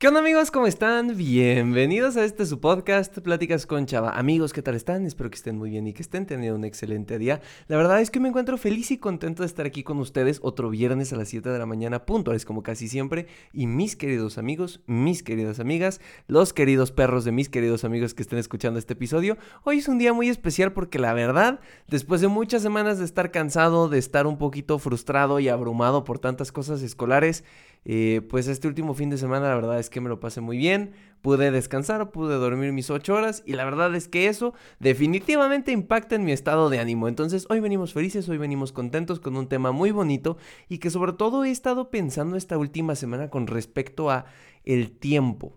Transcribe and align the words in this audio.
¿Qué 0.00 0.08
onda 0.08 0.20
amigos? 0.20 0.50
¿Cómo 0.50 0.66
están? 0.66 1.14
Bienvenidos 1.14 2.16
a 2.16 2.24
este 2.24 2.46
su 2.46 2.58
podcast, 2.58 3.18
Pláticas 3.18 3.66
con 3.66 3.84
Chava. 3.84 4.12
Amigos, 4.18 4.54
¿qué 4.54 4.62
tal 4.62 4.74
están? 4.74 5.04
Espero 5.04 5.28
que 5.28 5.36
estén 5.36 5.58
muy 5.58 5.68
bien 5.68 5.86
y 5.86 5.92
que 5.92 6.00
estén 6.00 6.24
teniendo 6.24 6.56
un 6.56 6.64
excelente 6.64 7.18
día. 7.18 7.42
La 7.68 7.76
verdad 7.76 8.00
es 8.00 8.10
que 8.10 8.18
me 8.18 8.28
encuentro 8.28 8.56
feliz 8.56 8.90
y 8.92 8.96
contento 8.96 9.42
de 9.42 9.46
estar 9.46 9.66
aquí 9.66 9.82
con 9.82 9.98
ustedes 9.98 10.38
otro 10.42 10.70
viernes 10.70 11.12
a 11.12 11.16
las 11.16 11.28
7 11.28 11.50
de 11.50 11.58
la 11.58 11.66
mañana, 11.66 12.06
puntuales 12.06 12.46
como 12.46 12.62
casi 12.62 12.88
siempre. 12.88 13.26
Y 13.52 13.66
mis 13.66 13.94
queridos 13.94 14.38
amigos, 14.38 14.80
mis 14.86 15.22
queridas 15.22 15.60
amigas, 15.60 16.00
los 16.28 16.54
queridos 16.54 16.92
perros 16.92 17.26
de 17.26 17.32
mis 17.32 17.50
queridos 17.50 17.84
amigos 17.84 18.14
que 18.14 18.22
estén 18.22 18.38
escuchando 18.38 18.78
este 18.78 18.94
episodio, 18.94 19.36
hoy 19.64 19.80
es 19.80 19.88
un 19.88 19.98
día 19.98 20.14
muy 20.14 20.30
especial 20.30 20.72
porque 20.72 20.98
la 20.98 21.12
verdad, 21.12 21.60
después 21.88 22.22
de 22.22 22.28
muchas 22.28 22.62
semanas 22.62 22.98
de 22.98 23.04
estar 23.04 23.30
cansado, 23.30 23.90
de 23.90 23.98
estar 23.98 24.26
un 24.26 24.38
poquito 24.38 24.78
frustrado 24.78 25.40
y 25.40 25.50
abrumado 25.50 26.04
por 26.04 26.18
tantas 26.18 26.52
cosas 26.52 26.80
escolares, 26.80 27.44
eh, 27.84 28.20
pues 28.28 28.46
este 28.46 28.68
último 28.68 28.94
fin 28.94 29.08
de 29.08 29.16
semana 29.16 29.48
la 29.48 29.54
verdad 29.54 29.78
es 29.78 29.88
que 29.88 30.00
me 30.00 30.08
lo 30.08 30.20
pasé 30.20 30.40
muy 30.40 30.58
bien, 30.58 30.92
pude 31.22 31.50
descansar, 31.50 32.10
pude 32.10 32.34
dormir 32.34 32.72
mis 32.72 32.90
8 32.90 33.14
horas 33.14 33.42
y 33.46 33.54
la 33.54 33.64
verdad 33.64 33.94
es 33.94 34.08
que 34.08 34.26
eso 34.26 34.54
definitivamente 34.80 35.72
impacta 35.72 36.14
en 36.14 36.24
mi 36.24 36.32
estado 36.32 36.68
de 36.68 36.78
ánimo. 36.78 37.08
Entonces 37.08 37.46
hoy 37.48 37.60
venimos 37.60 37.92
felices, 37.92 38.28
hoy 38.28 38.38
venimos 38.38 38.72
contentos 38.72 39.20
con 39.20 39.36
un 39.36 39.48
tema 39.48 39.72
muy 39.72 39.90
bonito 39.90 40.36
y 40.68 40.78
que 40.78 40.90
sobre 40.90 41.14
todo 41.14 41.44
he 41.44 41.50
estado 41.50 41.90
pensando 41.90 42.36
esta 42.36 42.58
última 42.58 42.94
semana 42.94 43.30
con 43.30 43.46
respecto 43.46 44.10
a 44.10 44.26
el 44.64 44.90
tiempo. 44.92 45.56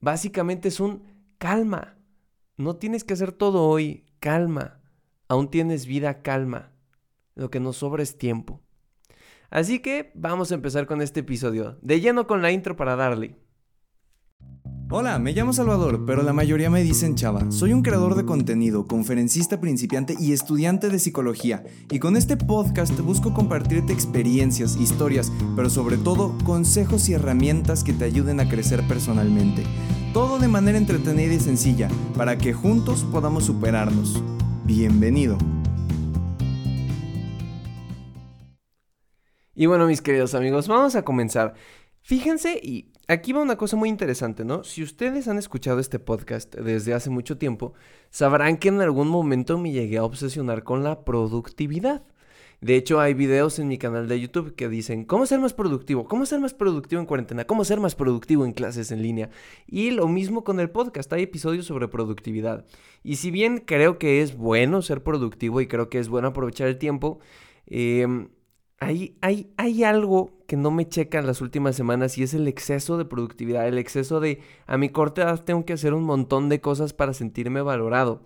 Básicamente 0.00 0.68
es 0.68 0.80
un 0.80 1.02
calma. 1.38 1.96
No 2.56 2.76
tienes 2.76 3.04
que 3.04 3.14
hacer 3.14 3.32
todo 3.32 3.66
hoy, 3.66 4.04
calma. 4.18 4.80
Aún 5.28 5.50
tienes 5.50 5.86
vida, 5.86 6.22
calma. 6.22 6.72
Lo 7.34 7.50
que 7.50 7.60
nos 7.60 7.78
sobra 7.78 8.02
es 8.02 8.18
tiempo. 8.18 8.60
Así 9.50 9.80
que 9.80 10.12
vamos 10.14 10.52
a 10.52 10.54
empezar 10.54 10.86
con 10.86 11.02
este 11.02 11.20
episodio, 11.20 11.76
de 11.82 12.00
lleno 12.00 12.26
con 12.26 12.40
la 12.40 12.52
intro 12.52 12.76
para 12.76 12.94
darle. 12.94 13.36
Hola, 14.92 15.20
me 15.20 15.32
llamo 15.32 15.52
Salvador, 15.52 16.04
pero 16.04 16.24
la 16.24 16.32
mayoría 16.32 16.68
me 16.68 16.82
dicen 16.82 17.14
Chava. 17.14 17.50
Soy 17.52 17.72
un 17.72 17.82
creador 17.82 18.16
de 18.16 18.24
contenido, 18.24 18.88
conferencista 18.88 19.60
principiante 19.60 20.16
y 20.18 20.32
estudiante 20.32 20.88
de 20.88 20.98
psicología. 20.98 21.62
Y 21.90 22.00
con 22.00 22.16
este 22.16 22.36
podcast 22.36 22.98
busco 22.98 23.32
compartirte 23.32 23.92
experiencias, 23.92 24.76
historias, 24.76 25.30
pero 25.54 25.70
sobre 25.70 25.96
todo 25.96 26.36
consejos 26.44 27.08
y 27.08 27.14
herramientas 27.14 27.84
que 27.84 27.92
te 27.92 28.04
ayuden 28.04 28.40
a 28.40 28.48
crecer 28.48 28.82
personalmente. 28.88 29.62
Todo 30.12 30.40
de 30.40 30.48
manera 30.48 30.78
entretenida 30.78 31.34
y 31.34 31.40
sencilla, 31.40 31.88
para 32.16 32.36
que 32.36 32.52
juntos 32.52 33.06
podamos 33.12 33.44
superarnos. 33.44 34.20
Bienvenido. 34.64 35.38
Y 39.60 39.66
bueno, 39.66 39.86
mis 39.86 40.00
queridos 40.00 40.34
amigos, 40.34 40.68
vamos 40.68 40.96
a 40.96 41.02
comenzar. 41.02 41.52
Fíjense, 42.00 42.58
y 42.62 42.94
aquí 43.08 43.34
va 43.34 43.42
una 43.42 43.56
cosa 43.56 43.76
muy 43.76 43.90
interesante, 43.90 44.42
¿no? 44.42 44.64
Si 44.64 44.82
ustedes 44.82 45.28
han 45.28 45.36
escuchado 45.36 45.80
este 45.80 45.98
podcast 45.98 46.54
desde 46.54 46.94
hace 46.94 47.10
mucho 47.10 47.36
tiempo, 47.36 47.74
sabrán 48.08 48.56
que 48.56 48.68
en 48.68 48.80
algún 48.80 49.08
momento 49.08 49.58
me 49.58 49.70
llegué 49.70 49.98
a 49.98 50.04
obsesionar 50.04 50.64
con 50.64 50.82
la 50.82 51.04
productividad. 51.04 52.02
De 52.62 52.74
hecho, 52.74 53.00
hay 53.00 53.12
videos 53.12 53.58
en 53.58 53.68
mi 53.68 53.76
canal 53.76 54.08
de 54.08 54.18
YouTube 54.18 54.54
que 54.54 54.70
dicen 54.70 55.04
cómo 55.04 55.26
ser 55.26 55.40
más 55.40 55.52
productivo, 55.52 56.06
cómo 56.06 56.24
ser 56.24 56.40
más 56.40 56.54
productivo 56.54 57.02
en 57.02 57.06
cuarentena, 57.06 57.44
cómo 57.44 57.62
ser 57.66 57.80
más 57.80 57.94
productivo 57.94 58.46
en 58.46 58.52
clases 58.52 58.90
en 58.92 59.02
línea. 59.02 59.28
Y 59.66 59.90
lo 59.90 60.08
mismo 60.08 60.42
con 60.42 60.58
el 60.58 60.70
podcast, 60.70 61.12
hay 61.12 61.24
episodios 61.24 61.66
sobre 61.66 61.86
productividad. 61.88 62.64
Y 63.02 63.16
si 63.16 63.30
bien 63.30 63.58
creo 63.58 63.98
que 63.98 64.22
es 64.22 64.34
bueno 64.38 64.80
ser 64.80 65.02
productivo 65.02 65.60
y 65.60 65.66
creo 65.66 65.90
que 65.90 65.98
es 65.98 66.08
bueno 66.08 66.28
aprovechar 66.28 66.66
el 66.66 66.78
tiempo, 66.78 67.18
eh, 67.66 68.06
hay, 68.80 69.14
hay, 69.56 69.84
algo 69.84 70.32
que 70.46 70.56
no 70.56 70.70
me 70.70 70.88
checa 70.88 71.18
en 71.18 71.26
las 71.26 71.42
últimas 71.42 71.76
semanas 71.76 72.16
y 72.16 72.22
es 72.22 72.32
el 72.32 72.48
exceso 72.48 72.96
de 72.96 73.04
productividad, 73.04 73.68
el 73.68 73.76
exceso 73.76 74.20
de 74.20 74.40
a 74.66 74.78
mi 74.78 74.88
corta 74.88 75.22
edad 75.22 75.44
tengo 75.44 75.66
que 75.66 75.74
hacer 75.74 75.92
un 75.92 76.02
montón 76.02 76.48
de 76.48 76.62
cosas 76.62 76.94
para 76.94 77.12
sentirme 77.12 77.60
valorado. 77.60 78.22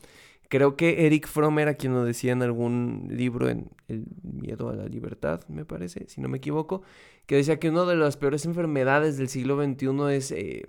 Creo 0.48 0.76
que 0.76 1.06
Eric 1.06 1.26
Fromm 1.26 1.58
era 1.58 1.74
quien 1.74 1.92
lo 1.92 2.04
decía 2.04 2.32
en 2.32 2.42
algún 2.42 3.08
libro 3.10 3.48
en 3.48 3.70
El 3.88 4.06
miedo 4.22 4.68
a 4.68 4.76
la 4.76 4.86
libertad, 4.86 5.40
me 5.48 5.64
parece, 5.64 6.08
si 6.08 6.20
no 6.20 6.28
me 6.28 6.38
equivoco, 6.38 6.82
que 7.26 7.34
decía 7.34 7.58
que 7.58 7.70
una 7.70 7.84
de 7.84 7.96
las 7.96 8.16
peores 8.16 8.44
enfermedades 8.46 9.16
del 9.16 9.28
siglo 9.28 9.60
XXI 9.62 10.14
es 10.14 10.30
eh, 10.30 10.68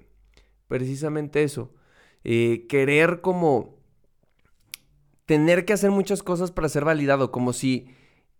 precisamente 0.67 1.43
eso, 1.43 1.71
eh, 2.23 2.65
querer 2.67 3.21
como 3.21 3.77
tener 5.27 5.65
que 5.65 5.73
hacer 5.73 5.91
muchas 5.91 6.23
cosas 6.23 6.51
para 6.51 6.69
ser 6.69 6.85
validado, 6.85 7.31
como 7.31 7.53
si 7.53 7.87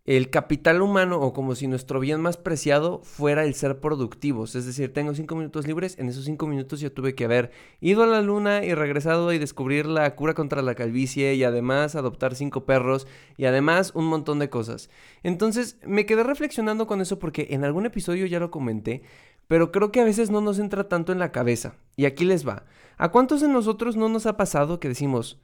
el 0.05 0.29
capital 0.29 0.83
humano 0.83 1.19
o 1.19 1.33
como 1.33 1.55
si 1.55 1.67
nuestro 1.67 1.99
bien 1.99 2.21
más 2.21 2.37
preciado 2.37 3.01
fuera 3.03 3.43
el 3.43 3.55
ser 3.55 3.79
productivos. 3.79 4.53
Es 4.55 4.67
decir, 4.67 4.93
tengo 4.93 5.15
cinco 5.15 5.35
minutos 5.35 5.65
libres, 5.65 5.97
en 5.97 6.09
esos 6.09 6.25
cinco 6.25 6.45
minutos 6.45 6.79
yo 6.79 6.91
tuve 6.91 7.15
que 7.15 7.25
haber 7.25 7.51
ido 7.81 8.03
a 8.03 8.07
la 8.07 8.21
luna 8.21 8.63
y 8.63 8.75
regresado 8.75 9.33
y 9.33 9.39
descubrir 9.39 9.87
la 9.87 10.15
cura 10.15 10.35
contra 10.35 10.61
la 10.61 10.75
calvicie 10.75 11.33
y 11.33 11.43
además 11.43 11.95
adoptar 11.95 12.35
cinco 12.35 12.65
perros 12.65 13.07
y 13.35 13.45
además 13.45 13.93
un 13.95 14.05
montón 14.05 14.37
de 14.37 14.49
cosas. 14.49 14.91
Entonces 15.23 15.79
me 15.83 16.05
quedé 16.05 16.23
reflexionando 16.23 16.85
con 16.85 17.01
eso 17.01 17.17
porque 17.17 17.47
en 17.49 17.63
algún 17.63 17.87
episodio 17.87 18.27
ya 18.27 18.39
lo 18.39 18.51
comenté, 18.51 19.01
pero 19.47 19.71
creo 19.71 19.91
que 19.91 20.01
a 20.01 20.05
veces 20.05 20.29
no 20.29 20.39
nos 20.39 20.59
entra 20.59 20.87
tanto 20.87 21.13
en 21.13 21.19
la 21.19 21.31
cabeza. 21.31 21.77
Y 21.95 22.05
aquí 22.05 22.25
les 22.25 22.47
va. 22.47 22.65
¿A 22.97 23.09
cuántos 23.09 23.41
de 23.41 23.47
nosotros 23.47 23.95
no 23.95 24.07
nos 24.07 24.27
ha 24.27 24.37
pasado 24.37 24.79
que 24.79 24.87
decimos, 24.87 25.41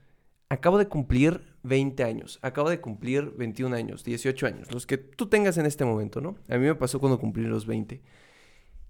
acabo 0.50 0.78
de 0.78 0.88
cumplir 0.88 1.51
20 1.64 2.04
años, 2.04 2.40
acabo 2.42 2.70
de 2.70 2.82
cumplir 2.82 3.34
21 3.38 3.76
años, 3.76 4.04
18 4.04 4.48
años, 4.48 4.72
los 4.72 4.86
que 4.86 4.98
tú 4.98 5.28
tengas 5.28 5.58
en 5.58 5.66
este 5.66 5.86
momento, 5.86 6.22
¿no? 6.22 6.36
A 6.50 6.58
mí 6.58 6.66
me 6.66 6.76
pasó 6.76 7.00
cuando 7.00 7.20
cumplí 7.20 7.44
los 7.44 7.66
20. 7.66 8.02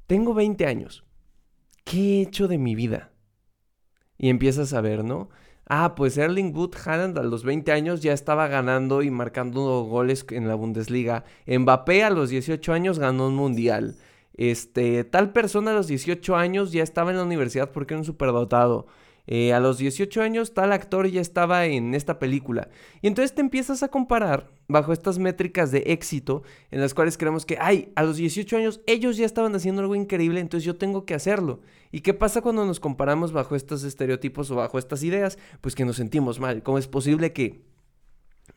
Tengo 0.07 0.33
20 0.33 0.65
años. 0.65 1.03
¿Qué 1.83 2.19
he 2.19 2.21
hecho 2.21 2.47
de 2.47 2.57
mi 2.57 2.75
vida? 2.75 3.11
Y 4.17 4.29
empiezas 4.29 4.73
a 4.73 4.81
ver, 4.81 5.03
¿no? 5.03 5.29
Ah, 5.65 5.95
pues 5.95 6.17
Erling 6.17 6.53
Wood 6.55 6.75
Haaland 6.85 7.17
a 7.17 7.23
los 7.23 7.43
20 7.43 7.71
años 7.71 8.01
ya 8.01 8.13
estaba 8.13 8.47
ganando 8.47 9.03
y 9.03 9.09
marcando 9.09 9.83
goles 9.83 10.25
en 10.29 10.47
la 10.47 10.55
Bundesliga. 10.55 11.23
Mbappé 11.47 12.03
a 12.03 12.09
los 12.09 12.29
18 12.29 12.73
años 12.73 12.99
ganó 12.99 13.27
un 13.27 13.35
mundial. 13.35 13.95
Este, 14.33 15.03
tal 15.03 15.31
persona 15.31 15.71
a 15.71 15.73
los 15.73 15.87
18 15.87 16.35
años 16.35 16.71
ya 16.71 16.83
estaba 16.83 17.11
en 17.11 17.17
la 17.17 17.23
universidad 17.23 17.71
porque 17.71 17.93
era 17.93 17.99
un 17.99 18.05
superdotado. 18.05 18.87
Eh, 19.33 19.53
a 19.53 19.61
los 19.61 19.77
18 19.77 20.21
años 20.21 20.53
tal 20.53 20.73
actor 20.73 21.07
ya 21.07 21.21
estaba 21.21 21.65
en 21.65 21.95
esta 21.95 22.19
película. 22.19 22.67
Y 23.01 23.07
entonces 23.07 23.33
te 23.33 23.39
empiezas 23.39 23.81
a 23.81 23.87
comparar 23.87 24.51
bajo 24.67 24.91
estas 24.91 25.19
métricas 25.19 25.71
de 25.71 25.83
éxito 25.87 26.43
en 26.69 26.81
las 26.81 26.93
cuales 26.93 27.17
creemos 27.17 27.45
que, 27.45 27.57
ay, 27.57 27.93
a 27.95 28.03
los 28.03 28.17
18 28.17 28.57
años 28.57 28.81
ellos 28.87 29.15
ya 29.15 29.25
estaban 29.25 29.55
haciendo 29.55 29.83
algo 29.83 29.95
increíble, 29.95 30.41
entonces 30.41 30.65
yo 30.65 30.75
tengo 30.75 31.05
que 31.05 31.13
hacerlo. 31.13 31.61
¿Y 31.93 32.01
qué 32.01 32.13
pasa 32.13 32.41
cuando 32.41 32.65
nos 32.65 32.81
comparamos 32.81 33.31
bajo 33.31 33.55
estos 33.55 33.85
estereotipos 33.85 34.51
o 34.51 34.55
bajo 34.55 34.77
estas 34.77 35.01
ideas? 35.01 35.37
Pues 35.61 35.75
que 35.75 35.85
nos 35.85 35.95
sentimos 35.95 36.41
mal. 36.41 36.61
¿Cómo 36.61 36.77
es 36.77 36.89
posible 36.89 37.31
que 37.31 37.61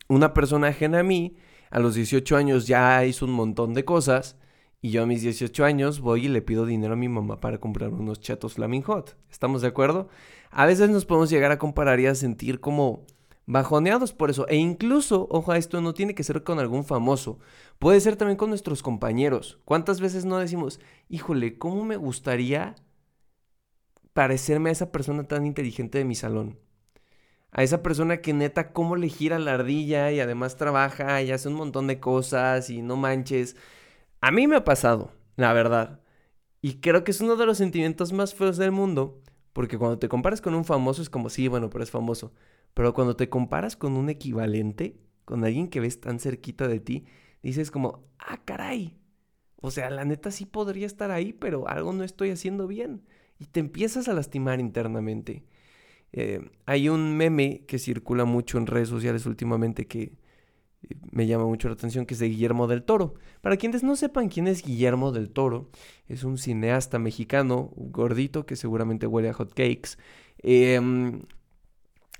una 0.08 0.34
persona 0.34 0.66
ajena 0.66 0.98
a 0.98 1.04
mí 1.04 1.36
a 1.70 1.78
los 1.78 1.94
18 1.94 2.36
años 2.36 2.66
ya 2.66 3.04
hizo 3.04 3.26
un 3.26 3.32
montón 3.32 3.74
de 3.74 3.84
cosas? 3.84 4.38
Y 4.84 4.90
yo 4.90 5.04
a 5.04 5.06
mis 5.06 5.22
18 5.22 5.64
años 5.64 6.00
voy 6.00 6.26
y 6.26 6.28
le 6.28 6.42
pido 6.42 6.66
dinero 6.66 6.92
a 6.94 6.96
mi 6.96 7.08
mamá 7.08 7.40
para 7.40 7.58
comprar 7.58 7.90
unos 7.90 8.20
chatos 8.20 8.54
Flaming 8.54 8.82
Hot. 8.82 9.16
¿Estamos 9.30 9.62
de 9.62 9.68
acuerdo? 9.68 10.08
A 10.54 10.66
veces 10.66 10.88
nos 10.88 11.04
podemos 11.04 11.30
llegar 11.30 11.50
a 11.50 11.58
comparar 11.58 11.98
y 11.98 12.06
a 12.06 12.14
sentir 12.14 12.60
como 12.60 13.04
bajoneados 13.44 14.12
por 14.12 14.30
eso. 14.30 14.46
E 14.48 14.54
incluso, 14.54 15.26
ojo 15.28 15.50
a 15.50 15.58
esto, 15.58 15.80
no 15.80 15.94
tiene 15.94 16.14
que 16.14 16.22
ser 16.22 16.44
con 16.44 16.60
algún 16.60 16.84
famoso. 16.84 17.40
Puede 17.80 18.00
ser 18.00 18.14
también 18.14 18.36
con 18.36 18.50
nuestros 18.50 18.80
compañeros. 18.80 19.58
¿Cuántas 19.64 20.00
veces 20.00 20.24
no 20.24 20.38
decimos, 20.38 20.78
híjole, 21.08 21.58
¿cómo 21.58 21.84
me 21.84 21.96
gustaría 21.96 22.76
parecerme 24.12 24.70
a 24.70 24.72
esa 24.72 24.92
persona 24.92 25.24
tan 25.24 25.44
inteligente 25.44 25.98
de 25.98 26.04
mi 26.04 26.14
salón? 26.14 26.60
A 27.50 27.64
esa 27.64 27.82
persona 27.82 28.18
que 28.18 28.32
neta, 28.32 28.72
cómo 28.72 28.94
le 28.94 29.08
gira 29.08 29.40
la 29.40 29.54
ardilla 29.54 30.12
y 30.12 30.20
además 30.20 30.56
trabaja 30.56 31.20
y 31.22 31.32
hace 31.32 31.48
un 31.48 31.54
montón 31.54 31.88
de 31.88 31.98
cosas 31.98 32.70
y 32.70 32.80
no 32.80 32.96
manches. 32.96 33.56
A 34.20 34.30
mí 34.30 34.46
me 34.46 34.54
ha 34.54 34.64
pasado, 34.64 35.10
la 35.34 35.52
verdad. 35.52 36.00
Y 36.62 36.74
creo 36.74 37.02
que 37.02 37.10
es 37.10 37.20
uno 37.20 37.34
de 37.34 37.46
los 37.46 37.58
sentimientos 37.58 38.12
más 38.12 38.34
feos 38.34 38.56
del 38.56 38.70
mundo 38.70 39.23
porque 39.54 39.78
cuando 39.78 39.98
te 39.98 40.08
comparas 40.08 40.42
con 40.42 40.54
un 40.54 40.64
famoso 40.66 41.00
es 41.00 41.08
como, 41.08 41.30
sí, 41.30 41.48
bueno, 41.48 41.70
pero 41.70 41.84
es 41.84 41.90
famoso. 41.90 42.34
Pero 42.74 42.92
cuando 42.92 43.16
te 43.16 43.28
comparas 43.30 43.76
con 43.76 43.96
un 43.96 44.10
equivalente, 44.10 44.98
con 45.24 45.44
alguien 45.44 45.68
que 45.68 45.80
ves 45.80 46.00
tan 46.00 46.18
cerquita 46.18 46.68
de 46.68 46.80
ti, 46.80 47.06
dices 47.42 47.70
como, 47.70 48.04
ah, 48.18 48.40
caray. 48.44 48.98
O 49.62 49.70
sea, 49.70 49.90
la 49.90 50.04
neta 50.04 50.32
sí 50.32 50.44
podría 50.44 50.86
estar 50.86 51.12
ahí, 51.12 51.32
pero 51.32 51.68
algo 51.68 51.92
no 51.92 52.02
estoy 52.02 52.30
haciendo 52.30 52.66
bien. 52.66 53.04
Y 53.38 53.46
te 53.46 53.60
empiezas 53.60 54.08
a 54.08 54.12
lastimar 54.12 54.60
internamente. 54.60 55.44
Eh, 56.12 56.50
hay 56.66 56.88
un 56.88 57.16
meme 57.16 57.64
que 57.66 57.78
circula 57.78 58.24
mucho 58.24 58.58
en 58.58 58.66
redes 58.66 58.88
sociales 58.88 59.24
últimamente 59.24 59.86
que 59.86 60.18
me 61.10 61.26
llama 61.26 61.44
mucho 61.46 61.68
la 61.68 61.74
atención, 61.74 62.06
que 62.06 62.14
es 62.14 62.20
de 62.20 62.28
Guillermo 62.28 62.66
del 62.66 62.82
Toro. 62.82 63.14
Para 63.40 63.56
quienes 63.56 63.82
no 63.82 63.96
sepan 63.96 64.28
quién 64.28 64.48
es 64.48 64.62
Guillermo 64.64 65.12
del 65.12 65.30
Toro, 65.30 65.70
es 66.08 66.24
un 66.24 66.38
cineasta 66.38 66.98
mexicano, 66.98 67.70
gordito, 67.76 68.46
que 68.46 68.56
seguramente 68.56 69.06
huele 69.06 69.28
a 69.28 69.34
hot 69.34 69.50
cakes. 69.50 69.90
Em, 70.38 71.22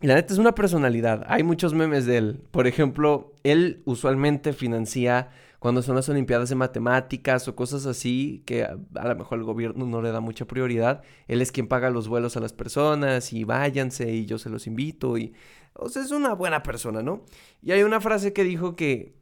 la 0.01 0.15
neta 0.15 0.33
es 0.33 0.39
una 0.39 0.55
personalidad, 0.55 1.25
hay 1.29 1.43
muchos 1.43 1.75
memes 1.75 2.07
de 2.07 2.19
él. 2.19 2.41
Por 2.51 2.67
ejemplo, 2.67 3.33
él 3.43 3.83
usualmente 3.85 4.53
financia 4.53 5.31
cuando 5.65 5.81
son 5.81 5.97
las 5.97 6.11
Olimpiadas 6.11 6.51
de 6.51 6.57
Matemáticas 6.57 7.49
o 7.49 7.57
cosas 7.57 7.87
así, 7.87 8.43
que 8.45 8.65
a, 8.65 8.77
lo 9.09 9.17
mejor 9.17 9.39
el 9.39 9.45
gobierno 9.45 9.87
no 9.87 10.03
le 10.03 10.13
da 10.13 10.21
mucha 10.21 10.45
prioridad, 10.45 11.03
él 11.27 11.41
es 11.41 11.53
quien 11.53 11.69
paga 11.69 11.89
los 11.89 12.07
vuelos 12.07 12.37
a 12.37 12.41
las 12.41 12.53
personas 12.53 13.33
y 13.33 13.45
váyanse 13.45 14.13
y 14.13 14.27
yo 14.27 14.37
se 14.37 14.51
los 14.51 14.67
invito 14.67 15.17
y... 15.17 15.33
O 15.73 15.89
sea, 15.89 16.03
es 16.03 16.11
una 16.11 16.35
buena 16.35 16.63
persona, 16.63 17.03
¿no? 17.03 17.25
Y 17.63 17.73
hay 17.73 17.83
una 17.83 18.03
frase 18.03 18.35
que 18.35 18.45
dijo 18.45 18.77
que 18.77 19.17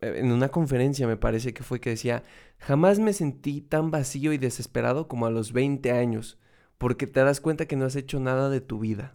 eh, 0.00 0.14
en 0.16 0.32
una 0.32 0.48
conferencia 0.48 1.06
me 1.06 1.16
parece 1.16 1.54
que 1.54 1.62
fue 1.62 1.80
que 1.80 1.90
decía, 1.90 2.24
jamás 2.58 2.98
me 2.98 3.12
sentí 3.12 3.60
tan 3.60 3.92
vacío 3.92 4.32
y 4.32 4.38
desesperado 4.38 5.06
como 5.06 5.26
a 5.26 5.30
los 5.30 5.52
20 5.52 5.92
años, 5.92 6.40
porque 6.76 7.06
te 7.06 7.20
das 7.20 7.40
cuenta 7.40 7.66
que 7.66 7.76
no 7.76 7.84
has 7.84 7.94
hecho 7.94 8.18
nada 8.18 8.50
de 8.50 8.60
tu 8.60 8.80
vida. 8.80 9.14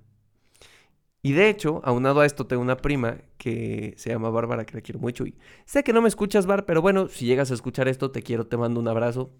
Y 1.21 1.33
de 1.33 1.49
hecho, 1.49 1.81
aunado 1.83 2.21
a 2.21 2.25
esto, 2.25 2.47
tengo 2.47 2.61
una 2.61 2.77
prima 2.77 3.17
que 3.37 3.93
se 3.97 4.09
llama 4.09 4.29
Bárbara, 4.29 4.65
que 4.65 4.75
la 4.75 4.81
quiero 4.81 4.99
mucho. 4.99 5.25
Y 5.25 5.35
sé 5.65 5.83
que 5.83 5.91
no 5.91 6.01
me 6.01 6.07
escuchas, 6.07 6.45
Bar, 6.45 6.65
pero 6.65 6.81
bueno, 6.81 7.09
si 7.09 7.25
llegas 7.25 7.51
a 7.51 7.55
escuchar 7.55 7.89
esto, 7.89 8.11
te 8.11 8.23
quiero, 8.23 8.47
te 8.47 8.55
mando 8.55 8.79
un 8.79 8.87
abrazo, 8.87 9.33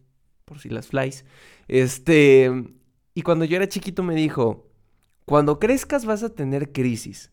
por 0.44 0.60
si 0.60 0.70
las 0.70 0.88
flies. 0.88 1.26
Este. 1.68 2.52
Y 3.14 3.22
cuando 3.22 3.46
yo 3.46 3.56
era 3.56 3.70
chiquito 3.70 4.04
me 4.04 4.16
dijo: 4.16 4.68
Cuando 5.26 5.60
crezcas 5.60 6.06
vas 6.06 6.24
a 6.24 6.34
tener 6.34 6.74
crisis. 6.74 7.32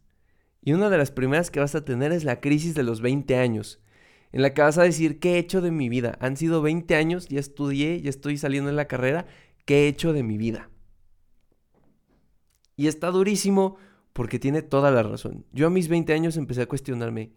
Y 0.62 0.72
una 0.72 0.90
de 0.90 0.98
las 0.98 1.10
primeras 1.10 1.50
que 1.50 1.60
vas 1.60 1.74
a 1.74 1.84
tener 1.84 2.12
es 2.12 2.24
la 2.24 2.40
crisis 2.40 2.74
de 2.74 2.82
los 2.82 3.00
20 3.00 3.36
años. 3.36 3.80
En 4.32 4.42
la 4.42 4.54
que 4.54 4.62
vas 4.62 4.78
a 4.78 4.84
decir: 4.84 5.18
¿Qué 5.18 5.34
he 5.34 5.38
hecho 5.38 5.60
de 5.60 5.72
mi 5.72 5.88
vida? 5.88 6.18
Han 6.20 6.36
sido 6.36 6.62
20 6.62 6.94
años, 6.94 7.28
ya 7.28 7.40
estudié, 7.40 8.00
ya 8.00 8.10
estoy 8.10 8.38
saliendo 8.38 8.70
en 8.70 8.76
la 8.76 8.86
carrera. 8.86 9.26
¿Qué 9.64 9.84
he 9.84 9.88
hecho 9.88 10.12
de 10.12 10.22
mi 10.22 10.38
vida? 10.38 10.70
Y 12.76 12.86
está 12.86 13.10
durísimo 13.10 13.78
porque 14.16 14.38
tiene 14.38 14.62
toda 14.62 14.90
la 14.90 15.02
razón. 15.02 15.44
Yo 15.52 15.66
a 15.66 15.70
mis 15.70 15.88
20 15.88 16.14
años 16.14 16.38
empecé 16.38 16.62
a 16.62 16.66
cuestionarme, 16.66 17.32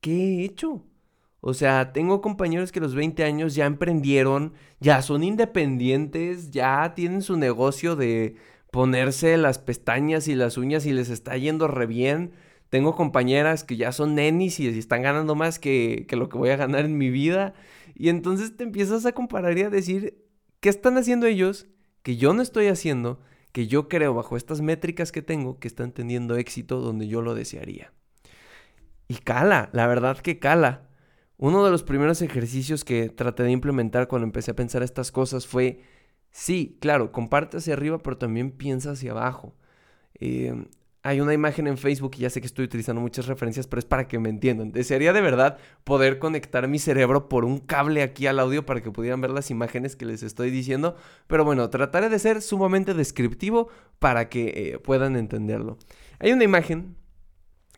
¿qué 0.00 0.10
he 0.10 0.44
hecho? 0.44 0.84
O 1.40 1.54
sea, 1.54 1.92
tengo 1.92 2.20
compañeros 2.20 2.72
que 2.72 2.80
a 2.80 2.82
los 2.82 2.96
20 2.96 3.22
años 3.22 3.54
ya 3.54 3.64
emprendieron, 3.64 4.52
ya 4.80 5.02
son 5.02 5.22
independientes, 5.22 6.50
ya 6.50 6.94
tienen 6.96 7.22
su 7.22 7.36
negocio 7.36 7.94
de 7.94 8.34
ponerse 8.72 9.36
las 9.36 9.60
pestañas 9.60 10.26
y 10.26 10.34
las 10.34 10.58
uñas 10.58 10.84
y 10.84 10.92
les 10.92 11.10
está 11.10 11.36
yendo 11.36 11.68
re 11.68 11.86
bien. 11.86 12.32
Tengo 12.70 12.96
compañeras 12.96 13.62
que 13.62 13.76
ya 13.76 13.92
son 13.92 14.16
nenis 14.16 14.58
y 14.58 14.66
están 14.66 15.02
ganando 15.02 15.36
más 15.36 15.60
que, 15.60 16.06
que 16.08 16.16
lo 16.16 16.28
que 16.28 16.38
voy 16.38 16.50
a 16.50 16.56
ganar 16.56 16.86
en 16.86 16.98
mi 16.98 17.08
vida. 17.08 17.54
Y 17.94 18.08
entonces 18.08 18.56
te 18.56 18.64
empiezas 18.64 19.06
a 19.06 19.12
comparar 19.12 19.56
y 19.56 19.62
a 19.62 19.70
decir, 19.70 20.26
¿qué 20.58 20.70
están 20.70 20.98
haciendo 20.98 21.26
ellos 21.26 21.68
que 22.02 22.16
yo 22.16 22.34
no 22.34 22.42
estoy 22.42 22.66
haciendo? 22.66 23.20
Que 23.56 23.68
yo 23.68 23.88
creo 23.88 24.12
bajo 24.12 24.36
estas 24.36 24.60
métricas 24.60 25.12
que 25.12 25.22
tengo 25.22 25.58
que 25.58 25.66
están 25.66 25.90
teniendo 25.90 26.36
éxito 26.36 26.78
donde 26.82 27.08
yo 27.08 27.22
lo 27.22 27.34
desearía. 27.34 27.90
Y 29.08 29.14
cala, 29.14 29.70
la 29.72 29.86
verdad 29.86 30.18
que 30.18 30.38
cala. 30.38 30.90
Uno 31.38 31.64
de 31.64 31.70
los 31.70 31.82
primeros 31.82 32.20
ejercicios 32.20 32.84
que 32.84 33.08
traté 33.08 33.44
de 33.44 33.52
implementar 33.52 34.08
cuando 34.08 34.26
empecé 34.26 34.50
a 34.50 34.56
pensar 34.56 34.82
estas 34.82 35.10
cosas 35.10 35.46
fue, 35.46 35.80
sí, 36.30 36.76
claro, 36.82 37.12
comparte 37.12 37.56
hacia 37.56 37.72
arriba, 37.72 37.96
pero 37.96 38.18
también 38.18 38.50
piensa 38.50 38.90
hacia 38.90 39.12
abajo. 39.12 39.54
Eh, 40.20 40.66
hay 41.06 41.20
una 41.20 41.32
imagen 41.32 41.68
en 41.68 41.78
Facebook 41.78 42.16
y 42.16 42.22
ya 42.22 42.30
sé 42.30 42.40
que 42.40 42.48
estoy 42.48 42.64
utilizando 42.64 43.00
muchas 43.00 43.26
referencias, 43.26 43.68
pero 43.68 43.78
es 43.78 43.84
para 43.84 44.08
que 44.08 44.18
me 44.18 44.28
entiendan. 44.28 44.72
Desearía 44.72 45.12
de 45.12 45.20
verdad 45.20 45.56
poder 45.84 46.18
conectar 46.18 46.66
mi 46.66 46.80
cerebro 46.80 47.28
por 47.28 47.44
un 47.44 47.58
cable 47.58 48.02
aquí 48.02 48.26
al 48.26 48.40
audio 48.40 48.66
para 48.66 48.80
que 48.80 48.90
pudieran 48.90 49.20
ver 49.20 49.30
las 49.30 49.52
imágenes 49.52 49.94
que 49.94 50.04
les 50.04 50.24
estoy 50.24 50.50
diciendo. 50.50 50.96
Pero 51.28 51.44
bueno, 51.44 51.70
trataré 51.70 52.08
de 52.08 52.18
ser 52.18 52.42
sumamente 52.42 52.92
descriptivo 52.92 53.68
para 54.00 54.28
que 54.28 54.72
eh, 54.74 54.78
puedan 54.80 55.14
entenderlo. 55.14 55.78
Hay 56.18 56.32
una 56.32 56.42
imagen 56.42 56.96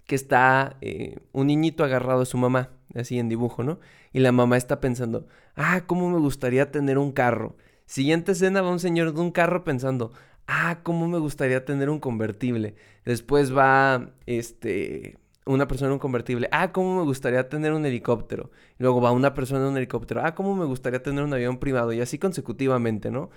que 0.07 0.15
está 0.15 0.79
eh, 0.81 1.19
un 1.33 1.49
niñito 1.49 1.85
agarrado 1.85 2.23
a 2.23 2.27
su 2.27 2.39
mamá, 2.39 2.71
así 2.95 3.19
en 3.19 3.29
dibujo, 3.29 3.63
¿no? 3.63 3.79
Y 4.11 4.21
la 4.21 4.33
mamá 4.33 4.57
está 4.57 4.81
pensando, 4.81 5.27
ah, 5.55 5.83
¿cómo 5.85 6.09
me 6.09 6.19
gustaría 6.19 6.71
tener 6.71 6.97
un 6.97 7.13
carro? 7.13 7.57
Siguiente 7.85 8.33
escena 8.33 8.63
va 8.63 8.71
un 8.71 8.81
señor 8.81 9.13
de 9.13 9.21
un 9.21 9.33
carro 9.33 9.65
pensando, 9.65 10.13
ah, 10.49 10.81
cómo 10.83 11.06
me 11.06 11.19
gustaría 11.19 11.65
tener 11.65 11.91
un 11.91 12.00
convertible. 12.00 12.75
Después 13.05 13.56
va, 13.56 14.11
este, 14.27 15.19
una 15.47 15.69
persona 15.69 15.89
en 15.89 15.93
un 15.95 15.99
convertible, 16.00 16.49
ah, 16.53 16.73
cómo 16.73 16.97
me 16.99 17.05
gustaría 17.05 17.49
tener 17.49 17.73
un 17.73 17.87
helicóptero. 17.87 18.50
Luego 18.79 19.00
va 19.00 19.12
una 19.12 19.35
persona 19.35 19.61
en 19.61 19.69
un 19.69 19.77
helicóptero, 19.77 20.23
ah, 20.25 20.35
cómo 20.35 20.56
me 20.56 20.65
gustaría 20.65 21.03
tener 21.03 21.23
un 21.23 21.33
avión 21.33 21.59
privado. 21.59 21.93
Y 21.93 22.00
así 22.00 22.19
consecutivamente, 22.19 23.11
¿no? 23.11 23.31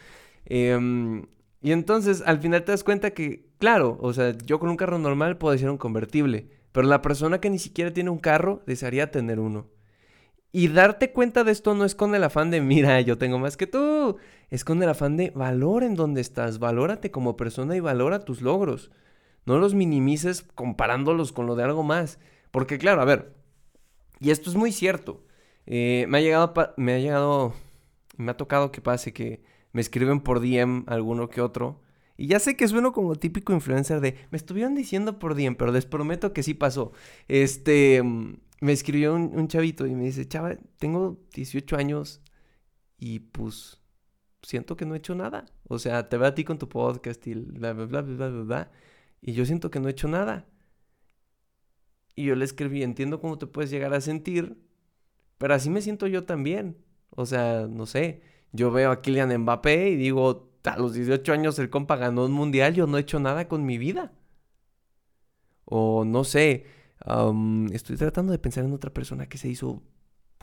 Em, 0.46 1.26
y 1.62 1.72
entonces 1.74 2.24
al 2.26 2.40
final 2.40 2.64
te 2.64 2.72
das 2.72 2.84
cuenta 2.84 3.12
que, 3.12 3.46
claro, 3.60 3.98
o 4.02 4.14
sea, 4.14 4.36
yo 4.46 4.60
con 4.60 4.70
un 4.70 4.78
carro 4.78 4.98
normal 4.98 5.38
puedo 5.38 5.52
decir 5.54 5.70
un 5.70 5.78
convertible, 5.78 6.48
pero 6.72 6.88
la 6.88 7.02
persona 7.02 7.40
que 7.40 7.50
ni 7.50 7.60
siquiera 7.60 7.94
tiene 7.94 8.10
un 8.10 8.20
carro 8.20 8.64
desearía 8.66 9.12
tener 9.12 9.40
uno. 9.40 9.68
Y 10.52 10.68
darte 10.68 11.12
cuenta 11.12 11.44
de 11.44 11.52
esto 11.52 11.74
no 11.76 11.86
es 11.86 11.96
con 11.96 12.14
el 12.14 12.24
afán 12.24 12.52
de, 12.52 12.60
mira, 12.60 13.00
yo 13.02 13.18
tengo 13.18 13.40
más 13.40 13.56
que 13.56 13.68
tú. 13.68 14.18
Es 14.50 14.66
con 14.66 14.84
el 14.84 14.90
afán 14.90 15.16
de, 15.16 15.32
valor 15.32 15.84
en 15.84 15.96
donde 15.96 16.20
estás, 16.20 16.60
valórate 16.60 17.10
como 17.10 17.38
persona 17.38 17.76
y 17.76 17.80
valora 17.80 18.26
tus 18.26 18.42
logros. 18.42 18.92
No 19.46 19.58
los 19.60 19.74
minimices 19.74 20.46
comparándolos 20.56 21.32
con 21.32 21.46
lo 21.46 21.56
de 21.56 21.64
algo 21.64 21.84
más. 21.84 22.20
Porque 22.52 22.78
claro, 22.78 23.02
a 23.02 23.06
ver, 23.06 23.34
y 24.20 24.32
esto 24.32 24.50
es 24.50 24.58
muy 24.58 24.74
cierto. 24.74 25.24
Eh, 25.66 26.06
me 26.10 26.18
ha 26.18 26.22
llegado, 26.22 26.54
me 26.76 26.96
ha 26.96 27.00
llegado, 27.00 27.54
me 28.18 28.32
ha 28.32 28.38
tocado 28.38 28.72
que 28.72 28.82
pase 28.82 29.14
que 29.14 29.42
me 29.72 29.82
escriben 29.82 30.20
por 30.20 30.42
DM 30.42 30.84
alguno 30.88 31.30
que 31.30 31.42
otro. 31.42 31.82
Y 32.18 32.28
ya 32.28 32.40
sé 32.40 32.58
que 32.58 32.68
sueno 32.68 32.92
como 32.92 33.16
típico 33.16 33.54
influencer 33.54 34.02
de, 34.02 34.18
me 34.32 34.38
estuvieron 34.38 34.76
diciendo 34.76 35.18
por 35.18 35.34
DM, 35.34 35.56
pero 35.56 35.72
les 35.72 35.86
prometo 35.86 36.34
que 36.34 36.44
sí 36.44 36.54
pasó. 36.54 36.92
Este 37.30 38.04
me 38.62 38.72
escribió 38.74 39.16
un, 39.16 39.48
chavito 39.48 39.88
y 39.88 39.96
me 39.96 40.06
dice, 40.06 40.28
chava, 40.28 40.56
tengo 40.78 41.20
18 41.34 41.76
años 41.76 42.22
y 42.98 43.20
pues 43.20 43.82
siento 44.44 44.78
que 44.78 44.86
no 44.86 44.94
he 44.94 45.00
hecho 45.00 45.16
nada. 45.16 45.46
O 45.68 45.80
sea, 45.80 46.08
te 46.10 46.18
veo 46.18 46.28
a 46.30 46.36
ti 46.36 46.44
con 46.44 46.60
tu 46.60 46.70
podcast 46.70 47.26
y 47.28 47.34
bla, 47.34 47.74
bla, 47.74 47.86
bla, 47.86 48.02
bla, 48.02 48.30
bla, 48.30 48.44
bla, 48.44 48.72
y 49.22 49.34
yo 49.34 49.46
siento 49.46 49.72
que 49.72 49.80
no 49.80 49.88
he 49.88 49.92
hecho 49.92 50.08
nada. 50.08 50.48
Y 52.16 52.26
yo 52.26 52.36
le 52.36 52.46
escribí, 52.46 52.84
entiendo 52.84 53.20
cómo 53.20 53.38
te 53.40 53.48
puedes 53.48 53.72
llegar 53.72 53.94
a 53.96 54.02
sentir, 54.02 54.58
pero 55.40 55.56
así 55.56 55.70
me 55.72 55.82
siento 55.82 56.06
yo 56.08 56.26
también. 56.26 56.78
O 57.10 57.26
sea, 57.26 57.68
no 57.68 57.88
sé, 57.88 58.22
yo 58.52 58.72
veo 58.72 58.92
a 58.92 59.02
Kylian 59.02 59.36
Mbappé 59.42 59.90
y 59.90 59.96
digo, 59.96 60.52
a 60.64 60.78
los 60.78 60.94
18 60.94 61.34
años 61.34 61.58
el 61.58 61.72
compa 61.72 61.96
ganó 61.96 62.26
un 62.26 62.32
mundial, 62.32 62.76
yo 62.76 62.86
no 62.86 62.98
he 62.98 63.02
hecho 63.02 63.20
nada 63.20 63.48
con 63.48 63.66
mi 63.66 63.80
vida. 63.80 64.14
O 65.66 66.06
no 66.06 66.24
sé, 66.24 66.66
estoy 67.74 67.98
tratando 67.98 68.32
de 68.32 68.40
pensar 68.40 68.64
en 68.64 68.74
otra 68.74 68.94
persona 68.94 69.28
que 69.28 69.38
se 69.38 69.50
hizo 69.50 69.82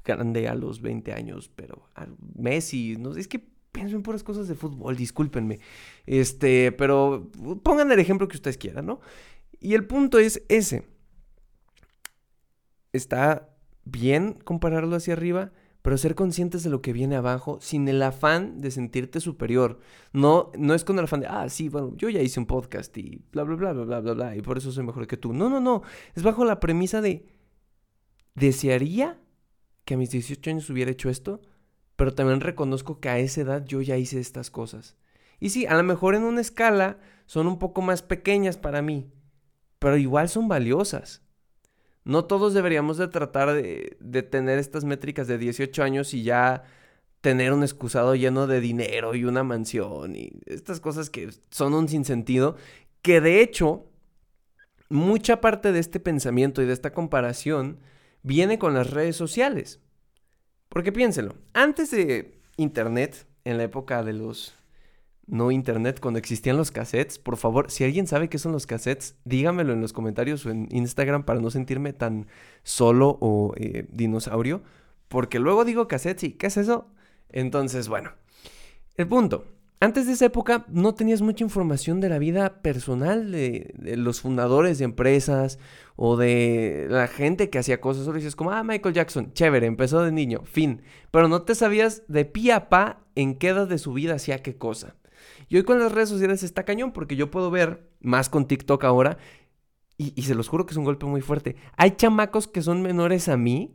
grande 0.04 0.48
a 0.48 0.54
los 0.54 0.80
20 0.80 1.12
años, 1.12 1.50
pero 1.54 1.88
Messi, 2.34 2.96
no 2.96 3.14
es 3.14 3.28
que 3.28 3.46
pienso 3.72 3.96
en 3.96 4.02
puras 4.02 4.22
cosas 4.22 4.48
de 4.48 4.54
fútbol, 4.54 4.96
discúlpenme. 4.96 5.60
Este, 6.06 6.72
pero 6.72 7.30
pongan 7.62 7.92
el 7.92 8.00
ejemplo 8.00 8.26
que 8.28 8.36
ustedes 8.36 8.58
quieran, 8.58 8.86
¿no? 8.86 9.00
Y 9.60 9.74
el 9.74 9.86
punto 9.86 10.18
es 10.18 10.42
ese. 10.48 10.86
Está 12.92 13.50
bien 13.84 14.32
compararlo 14.44 14.96
hacia 14.96 15.12
arriba, 15.12 15.52
pero 15.88 15.96
ser 15.96 16.14
conscientes 16.14 16.62
de 16.62 16.68
lo 16.68 16.82
que 16.82 16.92
viene 16.92 17.16
abajo 17.16 17.56
sin 17.62 17.88
el 17.88 18.02
afán 18.02 18.60
de 18.60 18.70
sentirte 18.70 19.20
superior. 19.20 19.80
No, 20.12 20.52
no 20.58 20.74
es 20.74 20.84
con 20.84 20.98
el 20.98 21.06
afán 21.06 21.20
de, 21.20 21.28
ah, 21.28 21.48
sí, 21.48 21.70
bueno, 21.70 21.94
yo 21.96 22.10
ya 22.10 22.20
hice 22.20 22.38
un 22.38 22.44
podcast 22.44 22.94
y 22.98 23.22
bla, 23.32 23.42
bla, 23.44 23.56
bla, 23.56 23.72
bla, 23.72 23.84
bla, 23.84 24.00
bla, 24.00 24.12
bla, 24.12 24.36
y 24.36 24.42
por 24.42 24.58
eso 24.58 24.70
soy 24.70 24.84
mejor 24.84 25.06
que 25.06 25.16
tú. 25.16 25.32
No, 25.32 25.48
no, 25.48 25.60
no. 25.60 25.80
Es 26.14 26.22
bajo 26.22 26.44
la 26.44 26.60
premisa 26.60 27.00
de, 27.00 27.24
desearía 28.34 29.18
que 29.86 29.94
a 29.94 29.96
mis 29.96 30.10
18 30.10 30.50
años 30.50 30.68
hubiera 30.68 30.90
hecho 30.90 31.08
esto, 31.08 31.40
pero 31.96 32.12
también 32.12 32.42
reconozco 32.42 33.00
que 33.00 33.08
a 33.08 33.18
esa 33.18 33.40
edad 33.40 33.64
yo 33.64 33.80
ya 33.80 33.96
hice 33.96 34.20
estas 34.20 34.50
cosas. 34.50 34.98
Y 35.40 35.48
sí, 35.48 35.64
a 35.64 35.74
lo 35.74 35.84
mejor 35.84 36.14
en 36.14 36.24
una 36.24 36.42
escala 36.42 36.98
son 37.24 37.46
un 37.46 37.58
poco 37.58 37.80
más 37.80 38.02
pequeñas 38.02 38.58
para 38.58 38.82
mí, 38.82 39.10
pero 39.78 39.96
igual 39.96 40.28
son 40.28 40.48
valiosas. 40.48 41.22
No 42.08 42.24
todos 42.24 42.54
deberíamos 42.54 42.96
de 42.96 43.06
tratar 43.08 43.52
de, 43.52 44.22
tener 44.30 44.58
estas 44.58 44.82
métricas 44.86 45.28
de 45.28 45.36
18 45.36 45.82
años 45.82 46.14
y 46.14 46.22
ya 46.22 46.62
tener 47.20 47.52
un 47.52 47.62
excusado 47.62 48.14
lleno 48.14 48.46
de 48.46 48.62
dinero 48.62 49.14
y 49.14 49.26
una 49.26 49.44
mansión 49.44 50.16
y 50.16 50.32
estas 50.46 50.80
cosas 50.80 51.10
que 51.10 51.28
son 51.50 51.74
un 51.74 51.86
sinsentido, 51.86 52.56
que 53.02 53.20
de 53.20 53.42
hecho 53.42 53.84
mucha 54.88 55.42
parte 55.42 55.70
de 55.70 55.80
este 55.80 56.00
pensamiento 56.00 56.62
y 56.62 56.64
de 56.64 56.72
esta 56.72 56.94
comparación 56.94 57.78
viene 58.22 58.58
con 58.58 58.72
las 58.72 58.88
redes 58.88 59.14
sociales. 59.16 59.78
Porque 60.70 60.92
piénselo, 60.92 61.34
antes 61.52 61.90
de 61.90 62.40
Internet, 62.56 63.26
en 63.44 63.58
la 63.58 63.64
época 63.64 64.02
de 64.02 64.14
los 64.14 64.57
no 65.28 65.50
internet, 65.50 66.00
cuando 66.00 66.18
existían 66.18 66.56
los 66.56 66.70
cassettes, 66.70 67.18
por 67.18 67.36
favor, 67.36 67.70
si 67.70 67.84
alguien 67.84 68.06
sabe 68.06 68.28
qué 68.28 68.38
son 68.38 68.52
los 68.52 68.66
cassettes, 68.66 69.16
dígamelo 69.24 69.72
en 69.72 69.80
los 69.80 69.92
comentarios 69.92 70.44
o 70.46 70.50
en 70.50 70.68
Instagram 70.70 71.24
para 71.24 71.40
no 71.40 71.50
sentirme 71.50 71.92
tan 71.92 72.26
solo 72.62 73.18
o 73.20 73.54
eh, 73.56 73.86
dinosaurio, 73.92 74.62
porque 75.08 75.38
luego 75.38 75.64
digo 75.64 75.86
cassettes 75.88 76.24
y 76.24 76.32
¿qué 76.32 76.48
es 76.48 76.56
eso? 76.56 76.88
Entonces, 77.30 77.88
bueno, 77.88 78.12
el 78.96 79.06
punto, 79.06 79.44
antes 79.80 80.06
de 80.06 80.14
esa 80.14 80.24
época 80.24 80.64
no 80.68 80.94
tenías 80.94 81.22
mucha 81.22 81.44
información 81.44 82.00
de 82.00 82.08
la 82.08 82.18
vida 82.18 82.62
personal 82.62 83.30
de, 83.30 83.74
los 83.96 84.20
fundadores 84.20 84.78
de 84.78 84.84
empresas 84.84 85.60
o 85.94 86.16
de 86.16 86.86
la 86.90 87.06
gente 87.06 87.48
que 87.48 87.60
hacía 87.60 87.80
cosas. 87.80 88.04
Solo 88.04 88.16
dices 88.16 88.34
como, 88.34 88.50
ah, 88.50 88.64
Michael 88.64 88.94
Jackson, 88.94 89.32
chévere, 89.34 89.66
empezó 89.66 90.02
de 90.02 90.10
niño, 90.10 90.42
fin. 90.44 90.82
Pero 91.12 91.28
no 91.28 91.42
te 91.42 91.54
sabías 91.54 92.02
de 92.08 92.24
pie 92.24 92.54
a 92.54 92.68
pa 92.68 93.04
en 93.14 93.36
qué 93.36 93.48
edad 93.48 93.68
de 93.68 93.78
su 93.78 93.92
vida 93.92 94.14
hacía 94.14 94.42
qué 94.42 94.56
cosa. 94.56 94.96
Y 95.48 95.56
hoy 95.56 95.62
con 95.64 95.78
las 95.78 95.92
redes 95.92 96.08
sociales 96.08 96.42
está 96.42 96.64
cañón 96.64 96.92
porque 96.92 97.16
yo 97.16 97.30
puedo 97.30 97.50
ver, 97.50 97.88
más 98.00 98.28
con 98.28 98.46
TikTok 98.46 98.84
ahora, 98.84 99.18
y, 99.96 100.22
se 100.22 100.36
los 100.36 100.48
juro 100.48 100.64
que 100.64 100.70
es 100.70 100.76
un 100.76 100.84
golpe 100.84 101.06
muy 101.06 101.20
fuerte. 101.20 101.56
Hay 101.76 101.92
chamacos 101.92 102.46
que 102.46 102.62
son 102.62 102.82
menores 102.82 103.28
a 103.28 103.36
mí, 103.36 103.74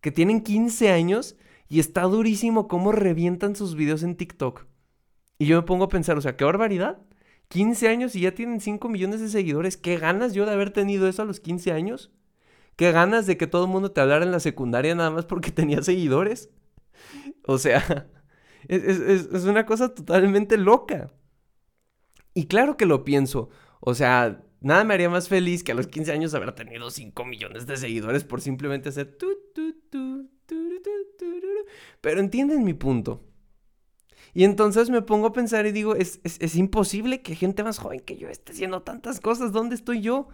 que 0.00 0.10
tienen 0.10 0.42
15 0.42 0.90
años, 0.90 1.36
y 1.68 1.78
está 1.78 2.02
durísimo 2.02 2.66
cómo 2.66 2.90
revientan 2.90 3.54
sus 3.54 3.76
videos 3.76 4.02
en 4.02 4.16
TikTok. 4.16 4.66
Y 5.38 5.46
yo 5.46 5.56
me 5.56 5.62
pongo 5.66 5.84
a 5.84 5.88
pensar, 5.88 6.18
o 6.18 6.20
sea, 6.20 6.36
qué 6.36 6.44
barbaridad. 6.44 6.98
15 7.48 7.88
años 7.88 8.16
y 8.16 8.20
ya 8.20 8.34
tienen 8.34 8.60
5 8.60 8.88
millones 8.88 9.20
de 9.20 9.28
seguidores. 9.28 9.76
¿Qué 9.76 9.96
ganas 9.96 10.34
yo 10.34 10.44
de 10.44 10.52
haber 10.52 10.70
tenido 10.72 11.08
eso 11.08 11.22
a 11.22 11.24
los 11.24 11.38
15 11.38 11.72
años? 11.72 12.10
¿Qué 12.74 12.92
ganas 12.92 13.26
de 13.26 13.36
que 13.36 13.46
todo 13.46 13.64
el 13.64 13.70
mundo 13.70 13.92
te 13.92 14.00
hablara 14.00 14.24
en 14.24 14.32
la 14.32 14.40
secundaria 14.40 14.94
nada 14.94 15.10
más 15.10 15.24
porque 15.24 15.50
tenía 15.52 15.82
seguidores? 15.82 16.50
O 17.46 17.58
sea, 17.58 18.08
es, 18.68 19.44
una 19.44 19.66
cosa 19.66 19.94
totalmente 19.94 20.56
loca. 20.56 21.12
Y 22.34 22.46
claro 22.46 22.76
que 22.76 22.86
lo 22.86 23.04
pienso. 23.04 23.50
O 23.80 23.94
sea, 23.94 24.42
nada 24.60 24.84
me 24.84 24.94
haría 24.94 25.10
más 25.10 25.28
feliz 25.28 25.64
que 25.64 25.72
a 25.72 25.74
los 25.74 25.86
15 25.86 26.12
años 26.12 26.34
haber 26.34 26.52
tenido 26.52 26.90
5 26.90 27.24
millones 27.24 27.66
de 27.66 27.76
seguidores 27.76 28.24
por 28.24 28.40
simplemente 28.40 28.90
hacer... 28.90 29.16
Pero 32.00 32.20
entienden 32.20 32.64
mi 32.64 32.74
punto. 32.74 33.24
Y 34.32 34.44
entonces 34.44 34.90
me 34.90 35.02
pongo 35.02 35.28
a 35.28 35.32
pensar 35.32 35.66
y 35.66 35.72
digo, 35.72 35.96
es, 35.96 36.20
imposible 36.54 37.22
que 37.22 37.34
gente 37.34 37.64
más 37.64 37.78
joven 37.78 38.00
que 38.00 38.16
yo 38.16 38.28
esté 38.28 38.52
haciendo 38.52 38.82
tantas 38.82 39.20
cosas, 39.20 39.52
¿dónde 39.52 39.74
estoy 39.74 40.00
yo? 40.00 40.28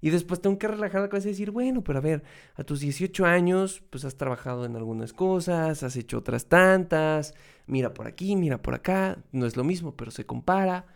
Y 0.00 0.10
después 0.10 0.40
tengo 0.40 0.58
que 0.58 0.68
relajar 0.68 1.02
la 1.02 1.08
cabeza 1.08 1.28
y 1.28 1.32
decir, 1.32 1.50
bueno, 1.50 1.84
pero 1.84 1.98
a 1.98 2.02
ver, 2.02 2.22
a 2.54 2.64
tus 2.64 2.80
18 2.80 3.26
años, 3.26 3.82
pues 3.90 4.04
has 4.04 4.16
trabajado 4.16 4.64
en 4.64 4.76
algunas 4.76 5.12
cosas, 5.12 5.82
has 5.82 5.96
hecho 5.96 6.18
otras 6.18 6.46
tantas, 6.46 7.34
mira 7.66 7.92
por 7.92 8.06
aquí, 8.06 8.34
mira 8.36 8.62
por 8.62 8.74
acá, 8.74 9.18
no 9.32 9.46
es 9.46 9.56
lo 9.56 9.64
mismo, 9.64 9.96
pero 9.96 10.10
se 10.10 10.24
compara. 10.24 10.86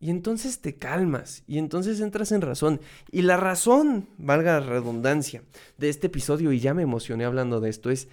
Y 0.00 0.10
entonces 0.10 0.60
te 0.60 0.76
calmas 0.76 1.42
y 1.46 1.58
entonces 1.58 2.00
entras 2.00 2.32
en 2.32 2.40
razón. 2.40 2.80
Y 3.10 3.22
la 3.22 3.36
razón, 3.36 4.08
valga 4.18 4.60
la 4.60 4.66
redundancia, 4.66 5.42
de 5.76 5.88
este 5.88 6.06
episodio, 6.08 6.52
y 6.52 6.60
ya 6.60 6.74
me 6.74 6.82
emocioné 6.82 7.24
hablando 7.24 7.60
de 7.60 7.70
esto, 7.70 7.90
es 7.90 8.08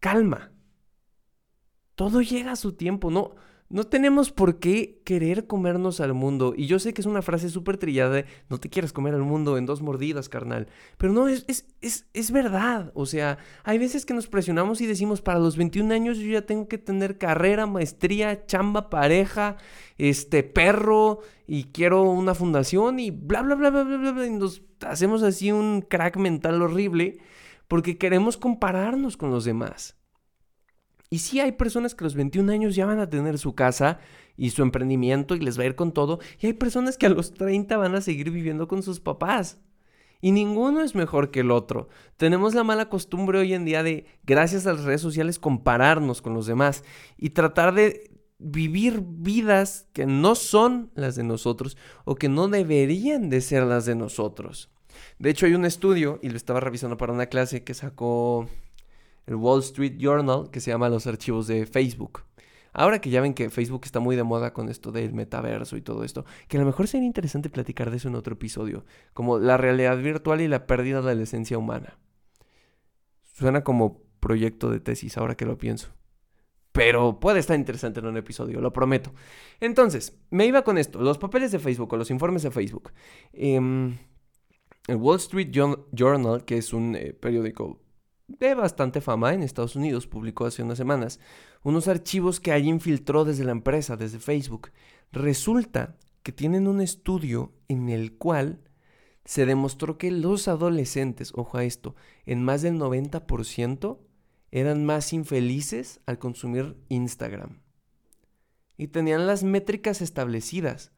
calma. 0.00 0.52
Todo 1.94 2.22
llega 2.22 2.52
a 2.52 2.56
su 2.56 2.72
tiempo, 2.72 3.10
no, 3.10 3.34
no 3.72 3.84
tenemos 3.84 4.30
por 4.30 4.58
qué 4.58 5.00
querer 5.02 5.46
comernos 5.46 6.00
al 6.00 6.12
mundo. 6.12 6.52
Y 6.54 6.66
yo 6.66 6.78
sé 6.78 6.92
que 6.92 7.00
es 7.00 7.06
una 7.06 7.22
frase 7.22 7.48
súper 7.48 7.78
trillada 7.78 8.24
no 8.50 8.60
te 8.60 8.68
quieras 8.68 8.92
comer 8.92 9.14
al 9.14 9.22
mundo 9.22 9.56
en 9.56 9.64
dos 9.64 9.80
mordidas, 9.80 10.28
carnal. 10.28 10.68
Pero 10.98 11.14
no, 11.14 11.26
es, 11.26 11.46
es, 11.48 11.66
es, 11.80 12.06
es, 12.12 12.30
verdad. 12.32 12.92
O 12.94 13.06
sea, 13.06 13.38
hay 13.64 13.78
veces 13.78 14.04
que 14.04 14.12
nos 14.12 14.26
presionamos 14.26 14.82
y 14.82 14.86
decimos, 14.86 15.22
para 15.22 15.38
los 15.38 15.56
21 15.56 15.94
años 15.94 16.18
yo 16.18 16.30
ya 16.30 16.42
tengo 16.42 16.68
que 16.68 16.76
tener 16.76 17.16
carrera, 17.16 17.66
maestría, 17.66 18.44
chamba, 18.44 18.90
pareja, 18.90 19.56
este, 19.96 20.42
perro, 20.42 21.20
y 21.46 21.64
quiero 21.64 22.02
una 22.02 22.34
fundación 22.34 23.00
y 23.00 23.10
bla, 23.10 23.40
bla, 23.40 23.54
bla, 23.54 23.70
bla, 23.70 23.84
bla, 23.84 24.12
bla. 24.12 24.26
Y 24.26 24.30
nos 24.30 24.60
hacemos 24.86 25.22
así 25.22 25.50
un 25.50 25.80
crack 25.80 26.18
mental 26.18 26.60
horrible 26.60 27.20
porque 27.68 27.96
queremos 27.96 28.36
compararnos 28.36 29.16
con 29.16 29.30
los 29.30 29.46
demás. 29.46 29.96
Y 31.12 31.18
sí 31.18 31.40
hay 31.40 31.52
personas 31.52 31.94
que 31.94 32.04
a 32.04 32.06
los 32.06 32.14
21 32.14 32.50
años 32.50 32.74
ya 32.74 32.86
van 32.86 32.98
a 32.98 33.10
tener 33.10 33.36
su 33.36 33.54
casa 33.54 33.98
y 34.34 34.48
su 34.48 34.62
emprendimiento 34.62 35.34
y 35.34 35.40
les 35.40 35.58
va 35.58 35.64
a 35.64 35.66
ir 35.66 35.74
con 35.74 35.92
todo. 35.92 36.20
Y 36.40 36.46
hay 36.46 36.54
personas 36.54 36.96
que 36.96 37.04
a 37.04 37.10
los 37.10 37.34
30 37.34 37.76
van 37.76 37.94
a 37.94 38.00
seguir 38.00 38.30
viviendo 38.30 38.66
con 38.66 38.82
sus 38.82 38.98
papás. 38.98 39.58
Y 40.22 40.32
ninguno 40.32 40.80
es 40.80 40.94
mejor 40.94 41.30
que 41.30 41.40
el 41.40 41.50
otro. 41.50 41.90
Tenemos 42.16 42.54
la 42.54 42.64
mala 42.64 42.88
costumbre 42.88 43.38
hoy 43.38 43.52
en 43.52 43.66
día 43.66 43.82
de, 43.82 44.06
gracias 44.24 44.66
a 44.66 44.72
las 44.72 44.84
redes 44.84 45.02
sociales, 45.02 45.38
compararnos 45.38 46.22
con 46.22 46.32
los 46.32 46.46
demás 46.46 46.82
y 47.18 47.28
tratar 47.28 47.74
de 47.74 48.10
vivir 48.38 49.02
vidas 49.06 49.88
que 49.92 50.06
no 50.06 50.34
son 50.34 50.92
las 50.94 51.14
de 51.14 51.24
nosotros 51.24 51.76
o 52.06 52.14
que 52.14 52.30
no 52.30 52.48
deberían 52.48 53.28
de 53.28 53.42
ser 53.42 53.64
las 53.64 53.84
de 53.84 53.96
nosotros. 53.96 54.70
De 55.18 55.28
hecho, 55.28 55.44
hay 55.44 55.52
un 55.52 55.66
estudio, 55.66 56.20
y 56.22 56.30
lo 56.30 56.38
estaba 56.38 56.60
revisando 56.60 56.96
para 56.96 57.12
una 57.12 57.26
clase 57.26 57.64
que 57.64 57.74
sacó 57.74 58.48
el 59.26 59.36
Wall 59.36 59.60
Street 59.60 59.96
Journal 59.98 60.50
que 60.50 60.60
se 60.60 60.70
llama 60.70 60.88
Los 60.88 61.06
archivos 61.06 61.46
de 61.46 61.66
Facebook. 61.66 62.24
Ahora 62.72 63.00
que 63.00 63.10
ya 63.10 63.20
ven 63.20 63.34
que 63.34 63.50
Facebook 63.50 63.82
está 63.84 64.00
muy 64.00 64.16
de 64.16 64.22
moda 64.22 64.54
con 64.54 64.68
esto 64.68 64.92
del 64.92 65.12
metaverso 65.12 65.76
y 65.76 65.82
todo 65.82 66.04
esto, 66.04 66.24
que 66.48 66.56
a 66.56 66.60
lo 66.60 66.66
mejor 66.66 66.88
sería 66.88 67.06
interesante 67.06 67.50
platicar 67.50 67.90
de 67.90 67.98
eso 67.98 68.08
en 68.08 68.14
otro 68.14 68.34
episodio, 68.34 68.84
como 69.12 69.38
la 69.38 69.58
realidad 69.58 69.98
virtual 69.98 70.40
y 70.40 70.48
la 70.48 70.66
pérdida 70.66 71.02
de 71.02 71.14
la 71.14 71.22
esencia 71.22 71.58
humana. 71.58 71.98
Suena 73.34 73.62
como 73.62 74.00
proyecto 74.20 74.70
de 74.70 74.80
tesis 74.80 75.18
ahora 75.18 75.36
que 75.36 75.44
lo 75.44 75.58
pienso. 75.58 75.90
Pero 76.72 77.20
puede 77.20 77.40
estar 77.40 77.58
interesante 77.58 78.00
en 78.00 78.06
un 78.06 78.16
episodio, 78.16 78.62
lo 78.62 78.72
prometo. 78.72 79.12
Entonces, 79.60 80.18
me 80.30 80.46
iba 80.46 80.62
con 80.62 80.78
esto, 80.78 81.02
los 81.02 81.18
papeles 81.18 81.52
de 81.52 81.58
Facebook 81.58 81.92
o 81.92 81.96
los 81.98 82.10
informes 82.10 82.42
de 82.42 82.50
Facebook. 82.50 82.92
Em, 83.34 83.98
el 84.88 84.96
Wall 84.96 85.18
Street 85.18 85.50
Journal, 85.50 86.44
que 86.46 86.56
es 86.56 86.72
un 86.72 86.96
eh, 86.96 87.12
periódico 87.12 87.81
de 88.38 88.54
bastante 88.54 89.00
fama 89.00 89.34
en 89.34 89.42
Estados 89.42 89.76
Unidos, 89.76 90.06
publicó 90.06 90.46
hace 90.46 90.62
unas 90.62 90.78
semanas, 90.78 91.20
unos 91.62 91.88
archivos 91.88 92.40
que 92.40 92.52
alguien 92.52 92.80
filtró 92.80 93.24
desde 93.24 93.44
la 93.44 93.52
empresa, 93.52 93.96
desde 93.96 94.18
Facebook. 94.18 94.70
Resulta 95.12 95.96
que 96.22 96.32
tienen 96.32 96.66
un 96.66 96.80
estudio 96.80 97.52
en 97.68 97.88
el 97.88 98.16
cual 98.16 98.60
se 99.24 99.46
demostró 99.46 99.98
que 99.98 100.10
los 100.10 100.48
adolescentes, 100.48 101.32
ojo 101.34 101.58
a 101.58 101.64
esto, 101.64 101.94
en 102.26 102.42
más 102.42 102.62
del 102.62 102.74
90% 102.74 103.98
eran 104.50 104.84
más 104.84 105.12
infelices 105.12 106.00
al 106.06 106.18
consumir 106.18 106.76
Instagram. 106.88 107.62
Y 108.76 108.88
tenían 108.88 109.26
las 109.26 109.44
métricas 109.44 110.02
establecidas. 110.02 110.92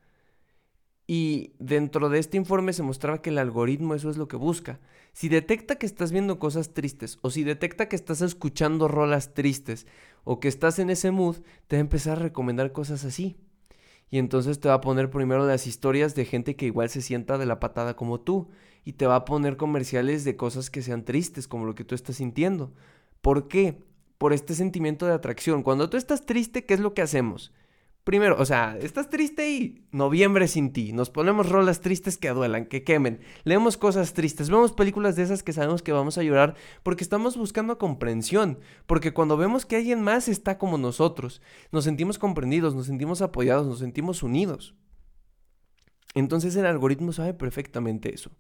Y 1.07 1.53
dentro 1.59 2.09
de 2.09 2.19
este 2.19 2.37
informe 2.39 2.73
se 2.73 2.83
mostraba 2.83 3.21
que 3.21 3.31
el 3.31 3.39
algoritmo 3.39 3.95
eso 3.95 4.09
es 4.11 4.17
lo 4.17 4.29
que 4.29 4.37
busca. 4.37 4.81
Si 5.13 5.29
detecta 5.29 5.77
que 5.77 5.87
estás 5.87 6.13
viendo 6.13 6.39
cosas 6.39 6.73
tristes 6.73 7.19
o 7.21 7.31
si 7.31 7.45
detecta 7.45 7.89
que 7.89 7.97
estás 7.97 8.23
escuchando 8.23 8.89
rolas 8.89 9.35
tristes 9.35 9.87
o 10.25 10.41
que 10.41 10.49
estás 10.49 10.79
en 10.79 10.91
ese 10.91 11.11
mood, 11.11 11.37
te 11.67 11.77
va 11.77 11.79
a 11.79 11.81
empezar 11.81 12.19
a 12.19 12.23
recomendar 12.23 12.73
cosas 12.73 13.05
así. 13.05 13.37
Y 14.11 14.19
entonces 14.19 14.61
te 14.61 14.69
va 14.69 14.75
a 14.75 14.81
poner 14.81 15.11
primero 15.11 15.47
las 15.47 15.67
historias 15.67 16.15
de 16.15 16.25
gente 16.25 16.57
que 16.57 16.67
igual 16.67 16.89
se 16.89 17.03
sienta 17.03 17.37
de 17.37 17.47
la 17.47 17.61
patada 17.61 17.97
como 17.97 18.21
tú. 18.21 18.49
Y 18.85 18.95
te 18.95 19.07
va 19.07 19.17
a 19.17 19.25
poner 19.25 19.57
comerciales 19.57 20.25
de 20.25 20.37
cosas 20.37 20.71
que 20.71 20.83
sean 20.83 21.05
tristes, 21.05 21.49
como 21.49 21.65
lo 21.65 21.75
que 21.75 21.85
tú 21.85 21.95
estás 21.95 22.17
sintiendo. 22.17 22.73
¿Por 23.23 23.49
qué? 23.49 23.83
Por 24.19 24.33
este 24.33 24.55
sentimiento 24.55 25.07
de 25.07 25.15
atracción. 25.15 25.63
Cuando 25.63 25.91
tú 25.91 25.97
estás 25.97 26.27
triste, 26.27 26.65
¿qué 26.65 26.75
es 26.75 26.81
lo 26.81 26.95
que 26.95 27.03
hacemos? 27.03 27.53
Primero, 28.05 28.37
o 28.39 28.45
sea, 28.45 28.77
estás 28.83 29.09
triste 29.09 29.51
y 29.51 29.87
noviembre 29.91 30.47
sin 30.47 30.75
ti. 30.75 30.93
Nos 30.93 31.09
ponemos 31.09 31.49
rolas 31.49 31.81
tristes 31.81 32.19
que 32.19 32.29
duelan, 32.29 32.67
que 32.67 32.85
quemen. 32.85 33.21
Leemos 33.45 33.79
cosas 33.79 34.13
tristes. 34.13 34.51
Vemos 34.51 34.73
películas 34.73 35.17
de 35.17 35.23
esas 35.23 35.43
que 35.43 35.55
sabemos 35.55 35.83
que 35.83 35.93
vamos 35.93 36.19
a 36.19 36.23
llorar 36.23 36.55
porque 36.83 37.03
estamos 37.03 37.39
buscando 37.39 37.79
comprensión. 37.79 38.59
Porque 38.85 39.15
cuando 39.15 39.39
vemos 39.39 39.65
que 39.65 39.77
alguien 39.77 40.03
más 40.03 40.29
está 40.29 40.59
como 40.59 40.77
nosotros, 40.77 41.41
nos 41.73 41.85
sentimos 41.85 42.19
comprendidos, 42.19 42.75
nos 42.75 42.87
sentimos 42.87 43.23
apoyados, 43.23 43.67
nos 43.67 43.79
sentimos 43.79 44.23
unidos. 44.23 44.75
Entonces 46.15 46.55
el 46.57 46.67
algoritmo 46.67 47.11
sabe 47.15 47.33
perfectamente 47.33 48.15
eso. 48.15 48.33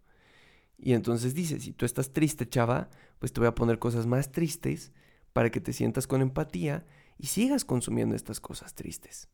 Y 0.77 0.93
entonces 0.93 1.35
dice, 1.35 1.59
si 1.59 1.73
tú 1.73 1.87
estás 1.87 2.13
triste, 2.13 2.47
chava, 2.47 2.91
pues 3.19 3.33
te 3.33 3.41
voy 3.41 3.49
a 3.49 3.55
poner 3.55 3.79
cosas 3.79 4.07
más 4.07 4.31
tristes 4.31 4.93
para 5.33 5.49
que 5.49 5.63
te 5.63 5.73
sientas 5.73 6.07
con 6.07 6.21
empatía 6.21 6.85
y 7.17 7.29
sigas 7.29 7.65
consumiendo 7.65 8.15
estas 8.15 8.41
cosas 8.41 8.75
tristes. 8.75 9.31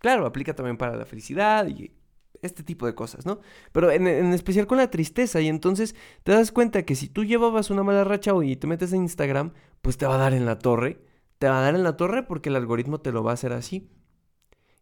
Claro, 0.00 0.26
aplica 0.26 0.54
también 0.54 0.76
para 0.76 0.96
la 0.96 1.04
felicidad 1.04 1.66
y 1.66 1.92
este 2.42 2.62
tipo 2.62 2.86
de 2.86 2.94
cosas, 2.94 3.26
¿no? 3.26 3.40
Pero 3.72 3.90
en, 3.90 4.06
especial 4.32 4.66
con 4.66 4.78
la 4.78 4.90
tristeza. 4.90 5.40
Y 5.40 5.48
entonces 5.48 5.94
te 6.22 6.32
das 6.32 6.52
cuenta 6.52 6.84
que 6.84 6.94
si 6.94 7.08
tú 7.08 7.24
llevabas 7.24 7.70
una 7.70 7.82
mala 7.82 8.04
racha 8.04 8.34
hoy 8.34 8.52
y 8.52 8.56
te 8.56 8.66
metes 8.66 8.92
en 8.92 9.02
Instagram, 9.02 9.52
pues 9.82 9.98
te 9.98 10.06
va 10.06 10.14
a 10.14 10.18
dar 10.18 10.34
en 10.34 10.46
la 10.46 10.58
torre. 10.58 11.00
Te 11.38 11.48
va 11.48 11.58
a 11.58 11.62
dar 11.62 11.74
en 11.74 11.84
la 11.84 11.96
torre 11.96 12.22
porque 12.24 12.48
el 12.48 12.56
algoritmo 12.56 13.00
te 13.00 13.12
lo 13.12 13.22
va 13.22 13.32
a 13.32 13.34
hacer 13.34 13.52
así. 13.52 13.90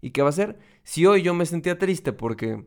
¿Y 0.00 0.10
qué 0.10 0.22
va 0.22 0.28
a 0.28 0.30
hacer? 0.30 0.58
Si 0.82 1.06
hoy 1.06 1.22
yo 1.22 1.34
me 1.34 1.46
sentía 1.46 1.78
triste 1.78 2.12
porque, 2.12 2.66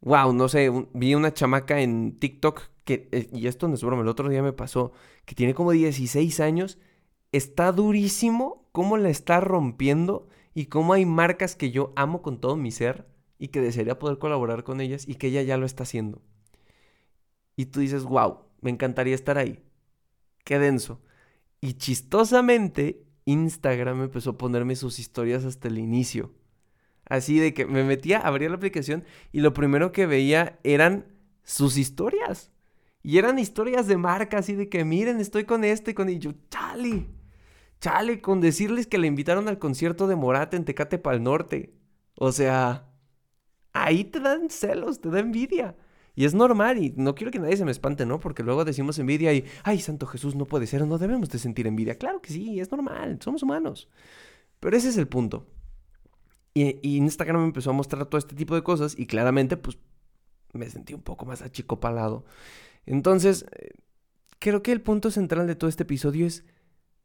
wow, 0.00 0.32
no 0.32 0.48
sé, 0.48 0.70
vi 0.92 1.14
una 1.14 1.32
chamaca 1.32 1.80
en 1.80 2.18
TikTok 2.18 2.62
que, 2.84 3.08
eh, 3.12 3.28
y 3.32 3.46
esto 3.48 3.68
no 3.68 3.74
es 3.74 3.82
broma, 3.82 4.02
el 4.02 4.08
otro 4.08 4.28
día 4.28 4.42
me 4.42 4.52
pasó, 4.52 4.92
que 5.24 5.34
tiene 5.34 5.54
como 5.54 5.72
16 5.72 6.40
años, 6.40 6.78
está 7.32 7.72
durísimo 7.72 8.68
cómo 8.72 8.96
la 8.96 9.10
está 9.10 9.40
rompiendo 9.40 10.28
y 10.54 10.66
cómo 10.66 10.92
hay 10.92 11.06
marcas 11.06 11.56
que 11.56 11.70
yo 11.70 11.92
amo 11.96 12.22
con 12.22 12.40
todo 12.40 12.56
mi 12.56 12.70
ser 12.70 13.06
y 13.38 13.48
que 13.48 13.60
desearía 13.60 13.98
poder 13.98 14.18
colaborar 14.18 14.64
con 14.64 14.80
ellas 14.80 15.06
y 15.06 15.14
que 15.14 15.28
ella 15.28 15.42
ya 15.42 15.56
lo 15.56 15.66
está 15.66 15.84
haciendo. 15.84 16.22
Y 17.56 17.66
tú 17.66 17.80
dices, 17.80 18.04
wow, 18.04 18.38
me 18.60 18.70
encantaría 18.70 19.14
estar 19.14 19.38
ahí. 19.38 19.62
Qué 20.44 20.58
denso. 20.58 21.00
Y 21.60 21.74
chistosamente, 21.74 23.04
Instagram 23.24 24.02
empezó 24.02 24.30
a 24.30 24.38
ponerme 24.38 24.76
sus 24.76 24.98
historias 24.98 25.44
hasta 25.44 25.68
el 25.68 25.78
inicio. 25.78 26.32
Así 27.08 27.38
de 27.38 27.54
que 27.54 27.66
me 27.66 27.84
metía, 27.84 28.18
abría 28.18 28.48
la 28.48 28.56
aplicación 28.56 29.04
y 29.32 29.40
lo 29.40 29.54
primero 29.54 29.92
que 29.92 30.06
veía 30.06 30.58
eran 30.62 31.06
sus 31.42 31.76
historias. 31.78 32.52
Y 33.02 33.18
eran 33.18 33.38
historias 33.38 33.86
de 33.86 33.96
marca, 33.96 34.38
así 34.38 34.54
de 34.54 34.68
que 34.68 34.84
miren, 34.84 35.20
estoy 35.20 35.44
con 35.44 35.64
este, 35.64 35.94
con 35.94 36.08
y 36.08 36.18
yo, 36.18 36.32
chale, 36.50 37.06
chale, 37.80 38.20
con 38.20 38.40
decirles 38.40 38.86
que 38.86 38.98
le 38.98 39.06
invitaron 39.06 39.48
al 39.48 39.58
concierto 39.58 40.06
de 40.06 40.16
Morata 40.16 40.56
en 40.56 40.64
Tecate 40.64 40.98
Pal 40.98 41.22
Norte. 41.22 41.74
O 42.16 42.32
sea, 42.32 42.88
ahí 43.72 44.04
te 44.04 44.20
dan 44.20 44.50
celos, 44.50 45.00
te 45.00 45.10
da 45.10 45.20
envidia. 45.20 45.76
Y 46.14 46.24
es 46.24 46.34
normal 46.34 46.82
y 46.82 46.92
no 46.96 47.14
quiero 47.14 47.30
que 47.30 47.38
nadie 47.38 47.56
se 47.56 47.64
me 47.64 47.70
espante, 47.70 48.04
¿no? 48.04 48.18
Porque 48.18 48.42
luego 48.42 48.64
decimos 48.64 48.98
envidia 48.98 49.32
y, 49.32 49.44
ay, 49.62 49.78
Santo 49.78 50.06
Jesús, 50.06 50.34
no 50.34 50.46
puede 50.46 50.66
ser, 50.66 50.84
no 50.84 50.98
debemos 50.98 51.30
de 51.30 51.38
sentir 51.38 51.68
envidia. 51.68 51.96
Claro 51.96 52.20
que 52.20 52.32
sí, 52.32 52.58
es 52.58 52.72
normal, 52.72 53.18
somos 53.22 53.44
humanos. 53.44 53.88
Pero 54.58 54.76
ese 54.76 54.88
es 54.88 54.96
el 54.96 55.06
punto. 55.06 55.46
Y, 56.54 56.80
y 56.82 56.96
Instagram 56.96 57.42
me 57.42 57.46
empezó 57.46 57.70
a 57.70 57.72
mostrar 57.72 58.06
todo 58.06 58.18
este 58.18 58.34
tipo 58.34 58.56
de 58.56 58.64
cosas 58.64 58.98
y 58.98 59.06
claramente, 59.06 59.56
pues, 59.56 59.78
me 60.52 60.68
sentí 60.68 60.92
un 60.94 61.02
poco 61.02 61.24
más 61.24 61.42
achicopalado. 61.42 62.24
Entonces, 62.84 63.46
eh, 63.52 63.70
creo 64.40 64.62
que 64.62 64.72
el 64.72 64.80
punto 64.80 65.12
central 65.12 65.46
de 65.46 65.54
todo 65.54 65.70
este 65.70 65.84
episodio 65.84 66.26
es 66.26 66.44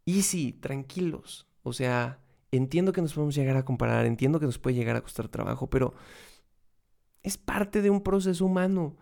easy, 0.06 0.54
tranquilos. 0.54 1.48
O 1.64 1.74
sea, 1.74 2.20
entiendo 2.52 2.92
que 2.92 3.02
nos 3.02 3.14
podemos 3.14 3.36
llegar 3.36 3.58
a 3.58 3.66
comparar, 3.66 4.06
entiendo 4.06 4.40
que 4.40 4.46
nos 4.46 4.60
puede 4.60 4.76
llegar 4.76 4.96
a 4.96 5.02
costar 5.02 5.28
trabajo, 5.28 5.70
pero 5.70 5.94
es 7.22 7.38
parte 7.38 7.82
de 7.82 7.90
un 7.90 8.02
proceso 8.02 8.46
humano. 8.46 8.96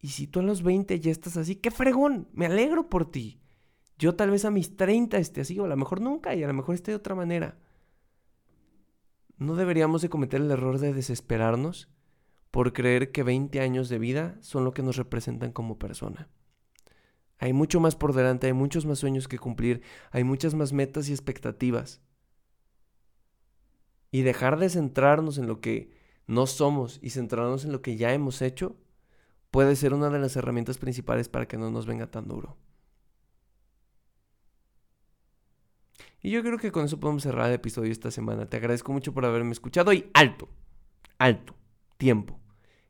Y 0.00 0.08
si 0.08 0.26
tú 0.26 0.40
a 0.40 0.42
los 0.42 0.62
20 0.62 1.00
ya 1.00 1.10
estás 1.10 1.36
así, 1.36 1.56
qué 1.56 1.70
fregón, 1.70 2.28
me 2.32 2.46
alegro 2.46 2.88
por 2.88 3.10
ti. 3.10 3.40
Yo 3.98 4.14
tal 4.16 4.30
vez 4.30 4.44
a 4.44 4.50
mis 4.50 4.76
30 4.76 5.18
esté 5.18 5.40
así, 5.42 5.58
o 5.58 5.64
a 5.64 5.68
lo 5.68 5.76
mejor 5.76 6.00
nunca, 6.00 6.34
y 6.34 6.42
a 6.42 6.46
lo 6.46 6.54
mejor 6.54 6.74
esté 6.74 6.90
de 6.90 6.96
otra 6.96 7.14
manera. 7.14 7.58
No 9.36 9.56
deberíamos 9.56 10.02
de 10.02 10.08
cometer 10.08 10.40
el 10.40 10.50
error 10.50 10.78
de 10.78 10.92
desesperarnos 10.92 11.88
por 12.50 12.72
creer 12.72 13.10
que 13.10 13.22
20 13.22 13.60
años 13.60 13.88
de 13.88 13.98
vida 13.98 14.36
son 14.40 14.64
lo 14.64 14.72
que 14.72 14.82
nos 14.82 14.96
representan 14.96 15.52
como 15.52 15.78
persona. 15.78 16.28
Hay 17.38 17.52
mucho 17.52 17.80
más 17.80 17.96
por 17.96 18.12
delante, 18.12 18.46
hay 18.46 18.52
muchos 18.52 18.86
más 18.86 18.98
sueños 18.98 19.28
que 19.28 19.38
cumplir, 19.38 19.82
hay 20.10 20.24
muchas 20.24 20.54
más 20.54 20.72
metas 20.72 21.08
y 21.08 21.12
expectativas. 21.12 22.00
Y 24.10 24.22
dejar 24.22 24.58
de 24.58 24.70
centrarnos 24.70 25.38
en 25.38 25.48
lo 25.48 25.60
que 25.60 25.92
no 26.26 26.46
somos 26.46 26.98
y 27.02 27.10
centrarnos 27.10 27.64
en 27.64 27.72
lo 27.72 27.82
que 27.82 27.96
ya 27.96 28.12
hemos 28.12 28.40
hecho 28.42 28.76
puede 29.50 29.76
ser 29.76 29.94
una 29.94 30.10
de 30.10 30.18
las 30.18 30.36
herramientas 30.36 30.78
principales 30.78 31.28
para 31.28 31.46
que 31.46 31.58
no 31.58 31.70
nos 31.70 31.86
venga 31.86 32.10
tan 32.10 32.28
duro. 32.28 32.56
Y 36.20 36.30
yo 36.30 36.42
creo 36.42 36.58
que 36.58 36.72
con 36.72 36.86
eso 36.86 36.98
podemos 36.98 37.22
cerrar 37.22 37.48
el 37.48 37.54
episodio 37.54 37.92
esta 37.92 38.10
semana. 38.10 38.48
Te 38.48 38.56
agradezco 38.56 38.92
mucho 38.92 39.12
por 39.12 39.26
haberme 39.26 39.52
escuchado 39.52 39.92
y 39.92 40.10
alto, 40.14 40.48
alto, 41.18 41.54
tiempo. 41.98 42.40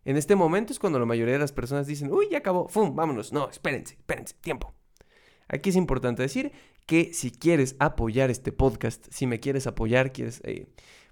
En 0.04 0.16
este 0.16 0.36
momento 0.36 0.72
es 0.72 0.78
cuando 0.78 0.98
la 0.98 1.06
mayoría 1.06 1.34
de 1.34 1.40
las 1.40 1.52
personas 1.52 1.86
dicen, 1.86 2.12
uy, 2.12 2.28
ya 2.30 2.38
acabó, 2.38 2.68
¡fum! 2.68 2.94
Vámonos. 2.94 3.32
No, 3.32 3.48
espérense, 3.48 3.94
espérense, 3.94 4.34
tiempo. 4.40 4.74
Aquí 5.48 5.70
es 5.70 5.76
importante 5.76 6.22
decir 6.22 6.52
que 6.86 7.12
si 7.12 7.30
quieres 7.30 7.76
apoyar 7.78 8.30
este 8.30 8.52
podcast, 8.52 9.06
si 9.10 9.26
me 9.26 9.40
quieres 9.40 9.66
apoyar, 9.66 10.12
quieres 10.12 10.40
eh, 10.44 10.66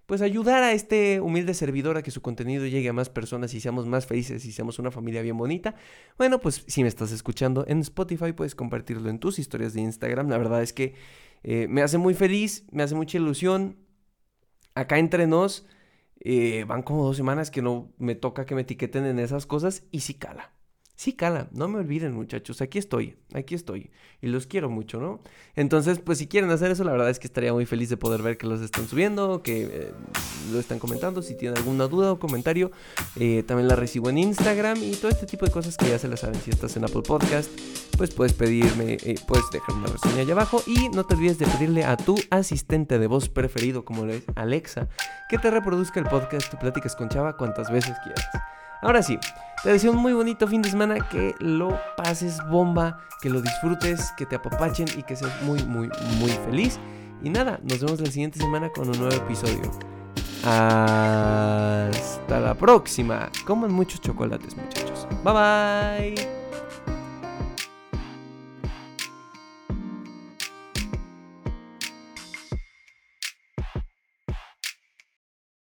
pues 0.07 0.21
ayudar 0.21 0.63
a 0.63 0.73
este 0.73 1.21
humilde 1.21 1.55
servidor 1.55 1.97
a 1.97 2.03
que 2.03 2.11
su 2.11 2.21
contenido 2.21 2.67
llegue 2.67 2.89
a 2.89 2.93
más 2.93 3.09
personas 3.09 3.55
y 3.55 3.61
seamos 3.61 3.87
más 3.87 4.07
felices 4.07 4.45
y 4.45 4.53
seamos 4.53 4.79
una 4.79 4.91
familia 4.91 5.23
bien 5.23 5.37
bonita. 5.37 5.75
Bueno, 6.19 6.41
pues 6.41 6.65
si 6.67 6.83
me 6.83 6.89
estás 6.89 7.13
escuchando 7.13 7.65
en 7.69 7.81
Spotify, 7.81 8.33
puedes 8.33 8.55
compartirlo 8.55 9.09
en 9.09 9.19
tus 9.19 9.39
historias 9.39 9.75
de 9.75 9.81
Instagram. 9.81 10.29
La 10.29 10.39
verdad 10.39 10.63
es 10.63 10.73
que 10.73 10.95
eh, 11.45 11.67
me 11.69 11.83
hace 11.83 11.99
muy 11.99 12.15
feliz, 12.15 12.67
me 12.73 12.83
hace 12.83 12.95
mucha 12.95 13.19
ilusión. 13.19 13.79
Acá 14.75 14.99
entre 14.99 15.27
nos, 15.27 15.67
eh, 16.25 16.65
van 16.65 16.83
como 16.83 17.05
dos 17.05 17.17
semanas 17.17 17.51
que 17.51 17.63
no 17.63 17.93
me 17.99 18.15
toca 18.15 18.47
que 18.47 18.55
me 18.55 18.63
etiqueten 18.63 19.07
en 19.07 19.19
esas 19.19 19.47
cosas 19.47 19.85
y 19.91 20.01
sí 20.01 20.15
cala. 20.15 20.53
Sí, 21.03 21.15
cala, 21.15 21.49
no 21.51 21.67
me 21.67 21.81
olviden 21.81 22.15
muchachos, 22.15 22.61
aquí 22.61 22.79
estoy, 22.79 23.17
aquí 23.35 23.57
estoy. 23.57 23.91
Y 24.21 24.29
los 24.29 24.47
quiero 24.47 24.71
mucho, 24.71 25.01
¿no? 25.01 25.21
Entonces, 25.57 25.99
pues 25.99 26.19
si 26.19 26.29
quieren 26.29 26.49
hacer 26.53 26.71
eso, 26.71 26.85
la 26.85 26.93
verdad 26.93 27.11
es 27.11 27.19
que 27.19 27.27
estaría 27.27 27.53
muy 27.53 27.67
feliz 27.67 27.89
de 27.89 27.97
poder 27.97 28.23
ver 28.23 28.39
que 28.39 28.47
los 28.47 28.61
están 28.61 28.87
subiendo, 28.87 29.43
que 29.43 29.63
eh, 29.65 29.93
lo 30.53 30.61
están 30.61 30.79
comentando. 30.79 31.21
Si 31.21 31.37
tienen 31.37 31.59
alguna 31.59 31.89
duda 31.89 32.13
o 32.13 32.21
comentario, 32.21 32.71
eh, 33.17 33.43
también 33.45 33.67
la 33.67 33.75
recibo 33.75 34.11
en 34.11 34.19
Instagram 34.19 34.81
y 34.81 34.93
todo 34.93 35.11
este 35.11 35.27
tipo 35.27 35.45
de 35.45 35.51
cosas 35.51 35.77
que 35.77 35.89
ya 35.89 35.99
se 35.99 36.07
las 36.07 36.21
saben. 36.21 36.41
Si 36.41 36.51
estás 36.51 36.77
en 36.77 36.85
Apple 36.85 37.03
Podcast, 37.03 37.51
pues 37.99 38.15
puedes 38.15 38.33
pedirme, 38.33 38.97
eh, 39.03 39.17
puedes 39.27 39.51
dejar 39.51 39.75
una 39.75 39.89
reseña 39.89 40.21
allá 40.21 40.35
abajo. 40.35 40.63
Y 40.69 40.89
no 40.91 41.05
te 41.05 41.17
olvides 41.17 41.37
de 41.37 41.47
pedirle 41.47 41.83
a 41.83 41.97
tu 41.97 42.15
asistente 42.31 43.01
de 43.01 43.09
voz 43.09 43.29
preferido, 43.29 43.85
como 43.85 44.07
lo 44.07 44.13
es 44.13 44.23
Alexa, 44.37 44.89
que 45.29 45.39
te 45.39 45.51
reproduzca 45.51 45.99
el 45.99 46.07
podcast 46.07 46.49
Tu 46.49 46.59
Pláticas 46.59 46.95
con 46.95 47.09
Chava 47.09 47.37
cuantas 47.37 47.73
veces 47.73 47.97
quieras. 48.05 48.52
Ahora 48.83 49.03
sí, 49.03 49.19
te 49.63 49.71
deseo 49.71 49.93
un 49.93 49.99
muy 49.99 50.13
bonito 50.13 50.47
fin 50.49 50.61
de 50.61 50.69
semana, 50.71 50.97
que 51.09 51.35
lo 51.39 51.79
pases 51.97 52.39
bomba, 52.51 52.99
que 53.21 53.31
lo 53.31 53.41
disfrutes, 53.41 54.13
que 54.17 54.27
te 54.27 54.37
apapachen 54.37 54.89
y 54.97 55.05
que 55.05 55.15
seas 55.17 55.41
muy, 55.43 55.63
muy, 55.63 55.89
muy 56.19 56.31
feliz. 56.31 56.79
Y 57.23 57.31
nada, 57.31 57.61
nos 57.63 57.81
vemos 57.81 58.01
la 58.01 58.11
siguiente 58.11 58.41
semana 58.41 58.71
con 58.71 58.89
un 58.89 58.99
nuevo 58.99 59.15
episodio. 59.15 59.71
Hasta 60.45 62.41
la 62.41 62.55
próxima. 62.55 63.31
Coman 63.47 63.73
muchos 63.73 64.01
chocolates, 64.01 64.57
muchachos. 64.57 65.07
Bye 65.23 65.33
bye. 65.33 66.42